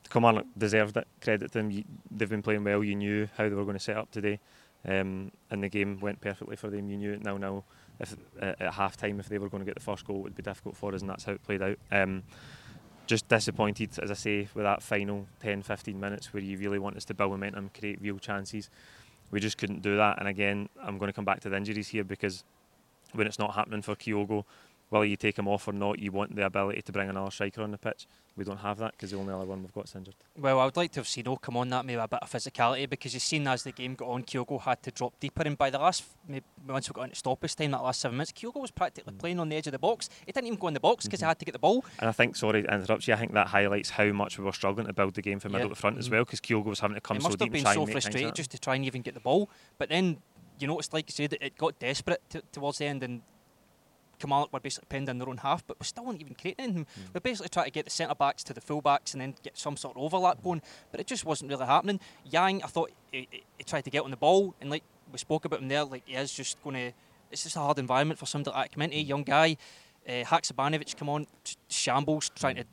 Kilmarnock 0.09 0.45
deserved 0.57 0.95
it. 0.95 1.07
Credit 1.21 1.51
to 1.51 1.57
them. 1.57 1.71
You, 1.71 1.83
they've 2.09 2.29
been 2.29 2.41
playing 2.41 2.63
well. 2.63 2.83
You 2.83 2.95
knew 2.95 3.27
how 3.35 3.49
they 3.49 3.55
were 3.55 3.65
going 3.65 3.77
to 3.77 3.83
set 3.83 3.97
up 3.97 4.11
today, 4.11 4.39
um, 4.87 5.31
and 5.51 5.61
the 5.61 5.69
game 5.69 5.99
went 5.99 6.21
perfectly 6.21 6.55
for 6.55 6.69
them. 6.69 6.89
You 6.89 6.97
knew 6.97 7.13
it 7.13 7.23
now. 7.23 7.35
Now, 7.35 7.65
if 7.99 8.15
uh, 8.41 8.53
at 8.59 8.73
half 8.73 8.95
time, 8.95 9.19
if 9.19 9.27
they 9.27 9.37
were 9.37 9.49
going 9.49 9.61
to 9.61 9.65
get 9.65 9.75
the 9.75 9.81
first 9.81 10.05
goal, 10.05 10.17
it 10.17 10.21
would 10.21 10.35
be 10.35 10.43
difficult 10.43 10.77
for 10.77 10.95
us, 10.95 11.01
and 11.01 11.09
that's 11.09 11.25
how 11.25 11.33
it 11.33 11.43
played 11.43 11.61
out. 11.61 11.77
Um, 11.91 12.23
just 13.09 13.27
disappointed, 13.27 13.89
as 14.03 14.11
I 14.11 14.13
say, 14.13 14.47
with 14.53 14.63
that 14.63 14.83
final 14.83 15.25
10 15.39 15.63
15 15.63 15.99
minutes 15.99 16.31
where 16.31 16.43
you 16.43 16.59
really 16.59 16.77
want 16.77 16.95
us 16.95 17.05
to 17.05 17.15
build 17.15 17.31
momentum, 17.31 17.71
create 17.77 17.99
real 17.99 18.19
chances. 18.19 18.69
We 19.31 19.39
just 19.39 19.57
couldn't 19.57 19.81
do 19.81 19.97
that. 19.97 20.19
And 20.19 20.27
again, 20.27 20.69
I'm 20.79 20.99
going 20.99 21.09
to 21.09 21.13
come 21.13 21.25
back 21.25 21.39
to 21.41 21.49
the 21.49 21.57
injuries 21.57 21.87
here 21.87 22.03
because 22.03 22.43
when 23.13 23.25
it's 23.25 23.39
not 23.39 23.55
happening 23.55 23.81
for 23.81 23.95
Kyogo, 23.95 24.45
whether 24.89 25.05
you 25.05 25.15
take 25.15 25.37
him 25.37 25.47
off 25.47 25.67
or 25.67 25.73
not, 25.73 25.99
you 25.99 26.11
want 26.11 26.35
the 26.35 26.45
ability 26.45 26.81
to 26.81 26.91
bring 26.91 27.09
another 27.09 27.31
striker 27.31 27.61
on 27.61 27.71
the 27.71 27.77
pitch. 27.77 28.07
We 28.35 28.43
don't 28.43 28.57
have 28.57 28.77
that 28.77 28.93
because 28.93 29.11
the 29.11 29.17
only 29.17 29.33
other 29.33 29.45
one 29.45 29.61
we've 29.61 29.73
got 29.73 29.85
is 29.85 29.95
injured. 29.95 30.15
Well, 30.37 30.59
I 30.59 30.65
would 30.65 30.77
like 30.77 30.91
to 30.93 31.01
have 31.01 31.07
seen 31.07 31.27
oh 31.27 31.35
come 31.35 31.57
on 31.57 31.69
that 31.69 31.85
maybe 31.85 31.99
a 31.99 32.07
bit 32.07 32.19
of 32.21 32.31
physicality 32.31 32.89
because 32.89 33.13
you've 33.13 33.23
seen 33.23 33.47
as 33.47 33.63
the 33.63 33.71
game 33.71 33.95
got 33.95 34.07
on, 34.07 34.23
Kyogo 34.23 34.61
had 34.61 34.81
to 34.83 34.91
drop 34.91 35.19
deeper, 35.19 35.43
and 35.43 35.57
by 35.57 35.69
the 35.69 35.77
last 35.77 36.03
maybe 36.27 36.45
once 36.67 36.89
we 36.89 36.93
got 36.93 37.03
into 37.03 37.15
stoppage 37.15 37.55
time, 37.55 37.71
that 37.71 37.83
last 37.83 38.01
seven 38.01 38.17
minutes, 38.17 38.31
Kyogo 38.31 38.61
was 38.61 38.71
practically 38.71 39.13
mm. 39.13 39.19
playing 39.19 39.39
on 39.39 39.49
the 39.49 39.55
edge 39.55 39.67
of 39.67 39.73
the 39.73 39.79
box. 39.79 40.09
He 40.25 40.31
didn't 40.31 40.47
even 40.47 40.59
go 40.59 40.67
in 40.67 40.73
the 40.73 40.79
box 40.79 41.05
because 41.05 41.19
mm-hmm. 41.19 41.25
he 41.25 41.29
had 41.29 41.39
to 41.39 41.45
get 41.45 41.51
the 41.51 41.59
ball. 41.59 41.83
And 41.99 42.09
I 42.09 42.11
think, 42.11 42.35
sorry 42.35 42.63
to 42.63 42.73
interrupt 42.73 43.07
you, 43.07 43.13
I 43.13 43.17
think 43.17 43.33
that 43.33 43.47
highlights 43.47 43.91
how 43.91 44.11
much 44.11 44.39
we 44.39 44.45
were 44.45 44.53
struggling 44.53 44.87
to 44.87 44.93
build 44.93 45.15
the 45.15 45.21
game 45.21 45.39
from 45.39 45.51
yeah. 45.51 45.57
middle 45.57 45.69
to 45.69 45.75
front 45.75 45.95
mm-hmm. 45.95 45.99
as 45.99 46.09
well 46.09 46.23
because 46.23 46.39
Kyogo 46.39 46.65
was 46.65 46.79
having 46.79 46.95
to 46.95 47.01
come 47.01 47.17
he 47.17 47.21
so 47.21 47.29
deep. 47.29 47.39
Must 47.51 47.65
have 47.65 47.75
been 47.75 47.85
so 47.85 47.91
frustrated 47.91 48.35
just 48.35 48.51
to 48.51 48.59
try 48.59 48.75
and 48.75 48.85
even 48.85 49.01
get 49.01 49.13
the 49.13 49.19
ball, 49.19 49.49
but 49.77 49.89
then 49.89 50.17
you 50.59 50.67
noticed, 50.67 50.93
like 50.93 51.09
you 51.09 51.13
said, 51.13 51.37
it 51.39 51.57
got 51.57 51.79
desperate 51.79 52.21
t- 52.29 52.41
towards 52.51 52.77
the 52.77 52.85
end 52.85 53.03
and 53.03 53.21
Kilmarnock 54.19 54.51
were 54.53 54.59
basically 54.59 54.87
pinned 54.89 55.09
in 55.09 55.17
their 55.17 55.29
own 55.29 55.37
half, 55.37 55.65
but 55.65 55.79
we 55.79 55.85
still 55.85 56.05
weren't 56.05 56.21
even 56.21 56.35
creating 56.35 56.63
anything. 56.63 56.85
Mm. 56.85 57.13
We 57.13 57.19
basically 57.19 57.49
tried 57.49 57.65
to 57.65 57.71
get 57.71 57.85
the 57.85 57.91
centre 57.91 58.15
backs 58.15 58.43
to 58.45 58.53
the 58.53 58.61
full 58.61 58.81
backs 58.81 59.13
and 59.13 59.21
then 59.21 59.35
get 59.43 59.57
some 59.57 59.77
sort 59.77 59.95
of 59.95 60.03
overlap 60.03 60.43
going, 60.43 60.61
but 60.91 60.99
it 60.99 61.07
just 61.07 61.25
wasn't 61.25 61.49
really 61.49 61.65
happening. 61.65 61.99
Yang, 62.25 62.63
I 62.63 62.67
thought 62.67 62.91
he, 63.11 63.27
he 63.57 63.63
tried 63.63 63.85
to 63.85 63.89
get 63.89 64.03
on 64.03 64.11
the 64.11 64.17
ball, 64.17 64.53
and 64.61 64.69
like 64.69 64.83
we 65.11 65.17
spoke 65.17 65.45
about 65.45 65.61
him 65.61 65.67
there, 65.67 65.83
like 65.83 66.03
he 66.05 66.15
is 66.15 66.33
just 66.33 66.61
going 66.63 66.75
to. 66.75 66.91
It's 67.31 67.43
just 67.43 67.55
a 67.55 67.59
hard 67.59 67.77
environment 67.77 68.19
for 68.19 68.25
somebody 68.25 68.55
like 68.55 68.65
that. 68.65 68.73
Community, 68.73 69.01
young 69.01 69.21
guy, 69.23 69.55
uh, 70.07 70.23
Haksabanovic 70.23 70.97
come 70.97 71.09
on, 71.09 71.27
shambles, 71.67 72.31
trying 72.33 72.55
to, 72.55 72.63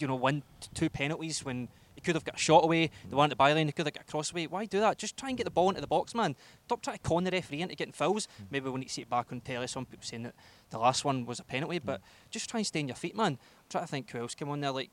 you 0.00 0.08
know, 0.08 0.16
win 0.16 0.42
two 0.74 0.90
penalties 0.90 1.44
when 1.44 1.68
could 2.02 2.14
have 2.14 2.24
got 2.24 2.36
a 2.36 2.38
shot 2.38 2.64
away. 2.64 2.90
The 3.08 3.16
one 3.16 3.30
at 3.30 3.36
the 3.36 3.42
byline, 3.42 3.66
he 3.66 3.72
could 3.72 3.86
have 3.86 3.94
got 3.94 4.02
a 4.02 4.10
cross 4.10 4.32
away. 4.32 4.46
Why 4.46 4.64
do 4.64 4.80
that? 4.80 4.98
Just 4.98 5.16
try 5.16 5.28
and 5.28 5.38
get 5.38 5.44
the 5.44 5.50
ball 5.50 5.68
into 5.68 5.80
the 5.80 5.86
box, 5.86 6.14
man. 6.14 6.36
Stop 6.66 6.82
trying 6.82 6.96
to 6.96 7.02
con 7.02 7.24
the 7.24 7.30
referee 7.30 7.60
into 7.60 7.74
getting 7.74 7.92
fouls. 7.92 8.26
Mm. 8.26 8.46
Maybe 8.50 8.70
we 8.70 8.80
need 8.80 8.88
to 8.88 8.92
see 8.92 9.02
it 9.02 9.10
back 9.10 9.32
on 9.32 9.40
telly. 9.40 9.66
Some 9.66 9.86
people 9.86 10.04
saying 10.04 10.24
that 10.24 10.34
the 10.70 10.78
last 10.78 11.04
one 11.04 11.26
was 11.26 11.40
a 11.40 11.44
penalty, 11.44 11.78
but 11.78 12.00
mm. 12.00 12.04
just 12.30 12.50
try 12.50 12.60
and 12.60 12.66
stay 12.66 12.80
on 12.80 12.88
your 12.88 12.96
feet, 12.96 13.16
man. 13.16 13.32
I'm 13.32 13.38
trying 13.70 13.84
to 13.84 13.88
think 13.88 14.10
who 14.10 14.18
else 14.18 14.34
came 14.34 14.48
on 14.48 14.60
there. 14.60 14.72
Like 14.72 14.90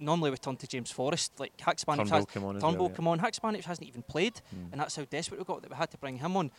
normally 0.00 0.30
we 0.30 0.36
turn 0.36 0.56
to 0.56 0.66
James 0.66 0.90
Forrest. 0.90 1.38
Like 1.38 1.56
Haksabanovic 1.58 2.10
has 2.10 2.26
come 2.26 2.44
on. 2.44 2.60
Turnbull 2.60 2.78
well, 2.78 2.88
yeah. 2.90 2.96
come 2.96 3.08
on. 3.08 3.20
Haksabanovic 3.20 3.64
hasn't 3.64 3.88
even 3.88 4.02
played, 4.02 4.34
mm. 4.34 4.72
and 4.72 4.80
that's 4.80 4.96
how 4.96 5.04
desperate 5.04 5.38
we 5.38 5.44
got 5.44 5.62
that 5.62 5.70
we 5.70 5.76
had 5.76 5.90
to 5.90 5.98
bring 5.98 6.18
him 6.18 6.36
on. 6.36 6.50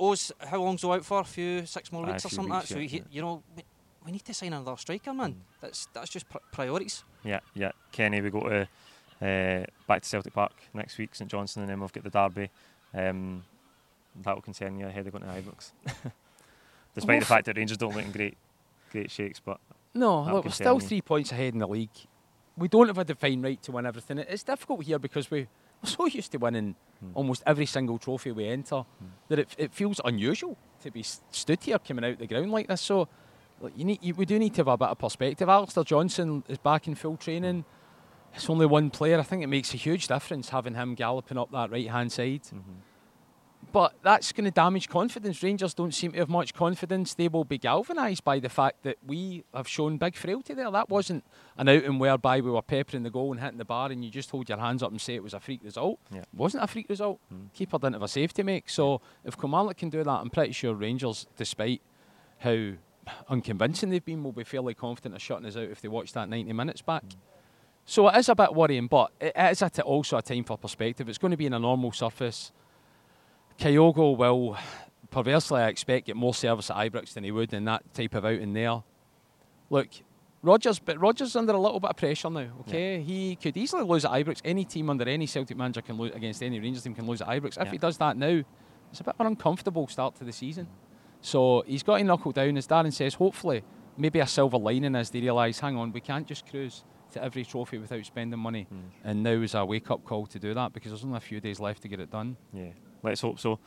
Oz, 0.00 0.32
how 0.38 0.60
long's 0.60 0.82
he 0.82 0.88
out 0.88 1.04
for? 1.04 1.20
A 1.20 1.24
few 1.24 1.66
six 1.66 1.90
more 1.90 2.04
weeks 2.04 2.24
or 2.24 2.28
something 2.28 2.54
weeks, 2.54 2.70
like 2.70 2.80
that. 2.80 2.90
So 2.90 2.96
yeah, 2.96 3.02
you 3.10 3.20
know, 3.20 3.42
we 4.08 4.12
need 4.12 4.24
to 4.24 4.32
sign 4.32 4.54
another 4.54 4.74
striker, 4.78 5.12
man. 5.12 5.32
Mm. 5.32 5.60
That's 5.60 5.86
that's 5.92 6.08
just 6.08 6.28
pr- 6.30 6.38
priorities. 6.50 7.04
Yeah, 7.24 7.40
yeah. 7.54 7.72
Kenny, 7.92 8.22
we 8.22 8.30
go 8.30 8.40
to 8.40 8.62
uh, 9.20 9.66
back 9.86 10.00
to 10.00 10.08
Celtic 10.08 10.32
Park 10.32 10.54
next 10.72 10.96
week, 10.96 11.14
St 11.14 11.30
Johnstone, 11.30 11.64
and 11.64 11.70
then 11.70 11.80
we've 11.80 11.92
got 11.92 12.04
the 12.04 12.10
Derby. 12.10 12.48
Um, 12.94 13.44
that 14.22 14.34
will 14.34 14.40
concern 14.40 14.78
you 14.78 14.86
ahead 14.86 15.06
of 15.06 15.12
going 15.12 15.24
to 15.24 15.30
Ibrox. 15.30 15.72
Despite 16.94 17.20
the 17.20 17.26
fact 17.26 17.44
that 17.46 17.58
Rangers 17.58 17.76
don't 17.76 17.94
look 17.94 18.04
in 18.04 18.10
great, 18.10 18.38
great 18.90 19.10
shakes, 19.10 19.40
but 19.40 19.60
no, 19.92 20.22
look, 20.22 20.46
we're 20.46 20.50
still 20.52 20.80
three 20.80 21.02
points 21.02 21.30
ahead 21.30 21.52
in 21.52 21.58
the 21.58 21.68
league. 21.68 21.90
We 22.56 22.66
don't 22.66 22.88
have 22.88 22.98
a 22.98 23.04
defined 23.04 23.44
right 23.44 23.62
to 23.64 23.72
win 23.72 23.84
everything. 23.84 24.18
It's 24.18 24.42
difficult 24.42 24.84
here 24.84 24.98
because 24.98 25.30
we, 25.30 25.46
we're 25.82 25.90
so 25.90 26.06
used 26.06 26.32
to 26.32 26.38
winning 26.38 26.74
hmm. 26.98 27.10
almost 27.14 27.42
every 27.46 27.66
single 27.66 27.98
trophy 27.98 28.32
we 28.32 28.48
enter 28.48 28.80
hmm. 28.80 29.06
that 29.28 29.38
it, 29.38 29.54
it 29.58 29.74
feels 29.74 30.00
unusual 30.02 30.56
to 30.82 30.90
be 30.90 31.02
stood 31.02 31.62
here 31.62 31.78
coming 31.78 32.06
out 32.06 32.18
the 32.18 32.26
ground 32.26 32.50
like 32.50 32.68
this. 32.68 32.80
So, 32.80 33.06
look, 33.60 33.72
you 33.76 33.84
need, 33.84 34.02
you, 34.02 34.14
we 34.14 34.24
do 34.24 34.38
need 34.38 34.54
to 34.54 34.60
have 34.60 34.68
a 34.68 34.76
bit 34.76 34.88
of 34.88 34.98
perspective. 34.98 35.48
Alistair 35.48 35.84
Johnston 35.84 36.44
is 36.48 36.58
back 36.58 36.86
in 36.86 36.94
full 36.94 37.16
training. 37.16 37.64
It's 38.34 38.48
only 38.48 38.66
one 38.66 38.90
player. 38.90 39.18
I 39.18 39.22
think 39.22 39.42
it 39.42 39.48
makes 39.48 39.72
a 39.74 39.76
huge 39.76 40.06
difference 40.08 40.50
having 40.50 40.74
him 40.74 40.94
galloping 40.94 41.38
up 41.38 41.50
that 41.52 41.70
right 41.70 41.88
hand 41.88 42.12
side. 42.12 42.42
Mm-hmm. 42.42 42.72
but 43.72 43.94
that's 44.02 44.32
going 44.32 44.44
to 44.44 44.50
damage 44.50 44.88
confidence. 44.88 45.42
Rangers 45.42 45.74
don't 45.74 45.92
seem 45.92 46.12
to 46.12 46.18
have 46.18 46.28
much 46.28 46.54
confidence. 46.54 47.14
They 47.14 47.28
will 47.28 47.44
be 47.44 47.58
galvanised 47.58 48.24
by 48.24 48.38
the 48.38 48.48
fact 48.48 48.82
that 48.84 48.96
we 49.06 49.44
have 49.52 49.68
shown 49.68 49.98
big 49.98 50.14
frailty 50.14 50.54
there. 50.54 50.70
That 50.70 50.88
wasn't 50.88 51.24
an 51.56 51.68
outing 51.68 51.98
whereby 51.98 52.40
we 52.40 52.50
were 52.50 52.62
peppering 52.62 53.02
the 53.02 53.10
goal 53.10 53.32
and 53.32 53.40
hitting 53.40 53.58
the 53.58 53.64
bar 53.64 53.90
and 53.90 54.04
you 54.04 54.10
just 54.10 54.30
hold 54.30 54.48
your 54.48 54.58
hands 54.58 54.82
up 54.82 54.90
and 54.90 55.00
say 55.00 55.14
it 55.16 55.22
was 55.22 55.34
a 55.34 55.40
freak 55.40 55.62
result. 55.64 55.98
Yeah. 56.10 56.20
It 56.20 56.28
wasn't 56.32 56.64
a 56.64 56.66
freak 56.66 56.88
result. 56.88 57.20
Mm. 57.32 57.52
Keeper 57.52 57.78
didn't 57.78 57.94
have 57.94 58.02
a 58.02 58.08
safety 58.08 58.42
to 58.42 58.46
make. 58.46 58.70
So 58.70 59.00
if 59.24 59.36
Kilmarnock 59.36 59.76
can 59.76 59.90
do 59.90 60.04
that, 60.04 60.10
I'm 60.10 60.30
pretty 60.30 60.52
sure 60.52 60.74
Rangers, 60.74 61.26
despite 61.36 61.82
how 62.38 62.72
unconvincing 63.28 63.90
they've 63.90 64.04
been, 64.04 64.22
we'll 64.22 64.32
be 64.32 64.44
fairly 64.44 64.74
confident 64.74 65.14
of 65.14 65.22
shutting 65.22 65.46
us 65.46 65.56
out 65.56 65.64
if 65.64 65.80
they 65.80 65.88
watch 65.88 66.12
that 66.12 66.28
90 66.28 66.52
minutes 66.52 66.82
back. 66.82 67.04
Mm. 67.04 67.16
So 67.84 68.08
it 68.08 68.16
is 68.18 68.28
a 68.28 68.34
bit 68.34 68.54
worrying, 68.54 68.86
but 68.86 69.12
it 69.20 69.32
is 69.36 69.62
a 69.62 69.70
t- 69.70 69.82
also 69.82 70.18
a 70.18 70.22
time 70.22 70.44
for 70.44 70.58
perspective. 70.58 71.08
It's 71.08 71.18
going 71.18 71.30
to 71.30 71.36
be 71.36 71.46
in 71.46 71.54
a 71.54 71.58
normal 71.58 71.92
surface. 71.92 72.52
Kyogo 73.58 74.16
will, 74.16 74.56
perversely, 75.10 75.60
I 75.62 75.68
expect, 75.68 76.06
get 76.06 76.16
more 76.16 76.34
service 76.34 76.70
at 76.70 76.76
Ibrox 76.76 77.14
than 77.14 77.24
he 77.24 77.30
would 77.32 77.52
in 77.52 77.64
that 77.64 77.92
type 77.94 78.14
of 78.14 78.24
outing 78.24 78.52
there. 78.52 78.82
Look, 79.70 79.88
Rodgers, 80.42 80.78
but 80.78 81.00
Rodgers 81.00 81.28
is 81.28 81.36
under 81.36 81.52
a 81.52 81.58
little 81.58 81.80
bit 81.80 81.90
of 81.90 81.96
pressure 81.96 82.30
now. 82.30 82.48
Okay, 82.60 83.00
he 83.02 83.34
could 83.36 83.56
easily 83.56 83.82
lose 83.84 84.04
at 84.04 84.12
Ibrox. 84.12 84.40
Any 84.44 84.64
team 84.64 84.88
under 84.90 85.08
any 85.08 85.26
Celtic 85.26 85.56
manager 85.56 85.82
can 85.82 85.96
lose 85.96 86.12
against 86.14 86.42
any 86.42 86.60
Rangers 86.60 86.82
team 86.84 86.94
can 86.94 87.06
lose 87.06 87.20
at 87.20 87.28
Ibrox. 87.28 87.58
If 87.58 87.66
Yeah. 87.66 87.70
he 87.72 87.78
does 87.78 87.98
that 87.98 88.16
now, 88.16 88.42
it's 88.90 89.00
a 89.00 89.04
bit 89.04 89.14
of 89.18 89.20
an 89.20 89.26
uncomfortable 89.28 89.88
start 89.88 90.14
to 90.16 90.24
the 90.24 90.32
season. 90.32 90.68
So 91.20 91.64
he's 91.66 91.82
got 91.82 91.98
to 91.98 92.04
knuckle 92.04 92.32
down, 92.32 92.56
as 92.56 92.66
Darren 92.66 92.92
says. 92.92 93.14
Hopefully, 93.14 93.62
maybe 93.96 94.20
a 94.20 94.26
silver 94.26 94.58
lining 94.58 94.94
as 94.94 95.10
they 95.10 95.20
realise, 95.20 95.58
hang 95.58 95.76
on, 95.76 95.92
we 95.92 96.00
can't 96.00 96.26
just 96.26 96.46
cruise 96.46 96.84
to 97.12 97.22
every 97.22 97.44
trophy 97.44 97.78
without 97.78 98.04
spending 98.04 98.38
money. 98.38 98.66
Mm. 98.72 98.90
And 99.04 99.22
now 99.22 99.30
is 99.30 99.54
a 99.54 99.64
wake 99.64 99.90
up 99.90 100.04
call 100.04 100.26
to 100.26 100.38
do 100.38 100.54
that 100.54 100.72
because 100.72 100.92
there's 100.92 101.04
only 101.04 101.16
a 101.16 101.20
few 101.20 101.40
days 101.40 101.60
left 101.60 101.82
to 101.82 101.88
get 101.88 102.00
it 102.00 102.10
done. 102.10 102.36
Yeah, 102.52 102.72
let's 103.02 103.20
hope 103.20 103.40
so. 103.40 103.58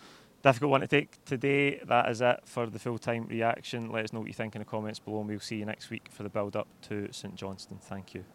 Difficult 0.43 0.71
one 0.71 0.81
to 0.81 0.87
take 0.87 1.23
today. 1.23 1.79
That 1.85 2.09
is 2.09 2.21
it 2.21 2.39
for 2.45 2.65
the 2.67 2.79
full 2.79 2.97
time 2.97 3.27
reaction. 3.27 3.91
Let 3.91 4.05
us 4.05 4.13
know 4.13 4.19
what 4.19 4.27
you 4.27 4.33
think 4.33 4.55
in 4.55 4.59
the 4.59 4.65
comments 4.65 4.99
below, 4.99 5.19
and 5.19 5.29
we'll 5.29 5.39
see 5.39 5.57
you 5.57 5.65
next 5.65 5.89
week 5.89 6.07
for 6.11 6.23
the 6.23 6.29
build 6.29 6.55
up 6.55 6.67
to 6.83 7.11
St 7.11 7.35
Johnstone. 7.35 7.79
Thank 7.79 8.15
you. 8.15 8.25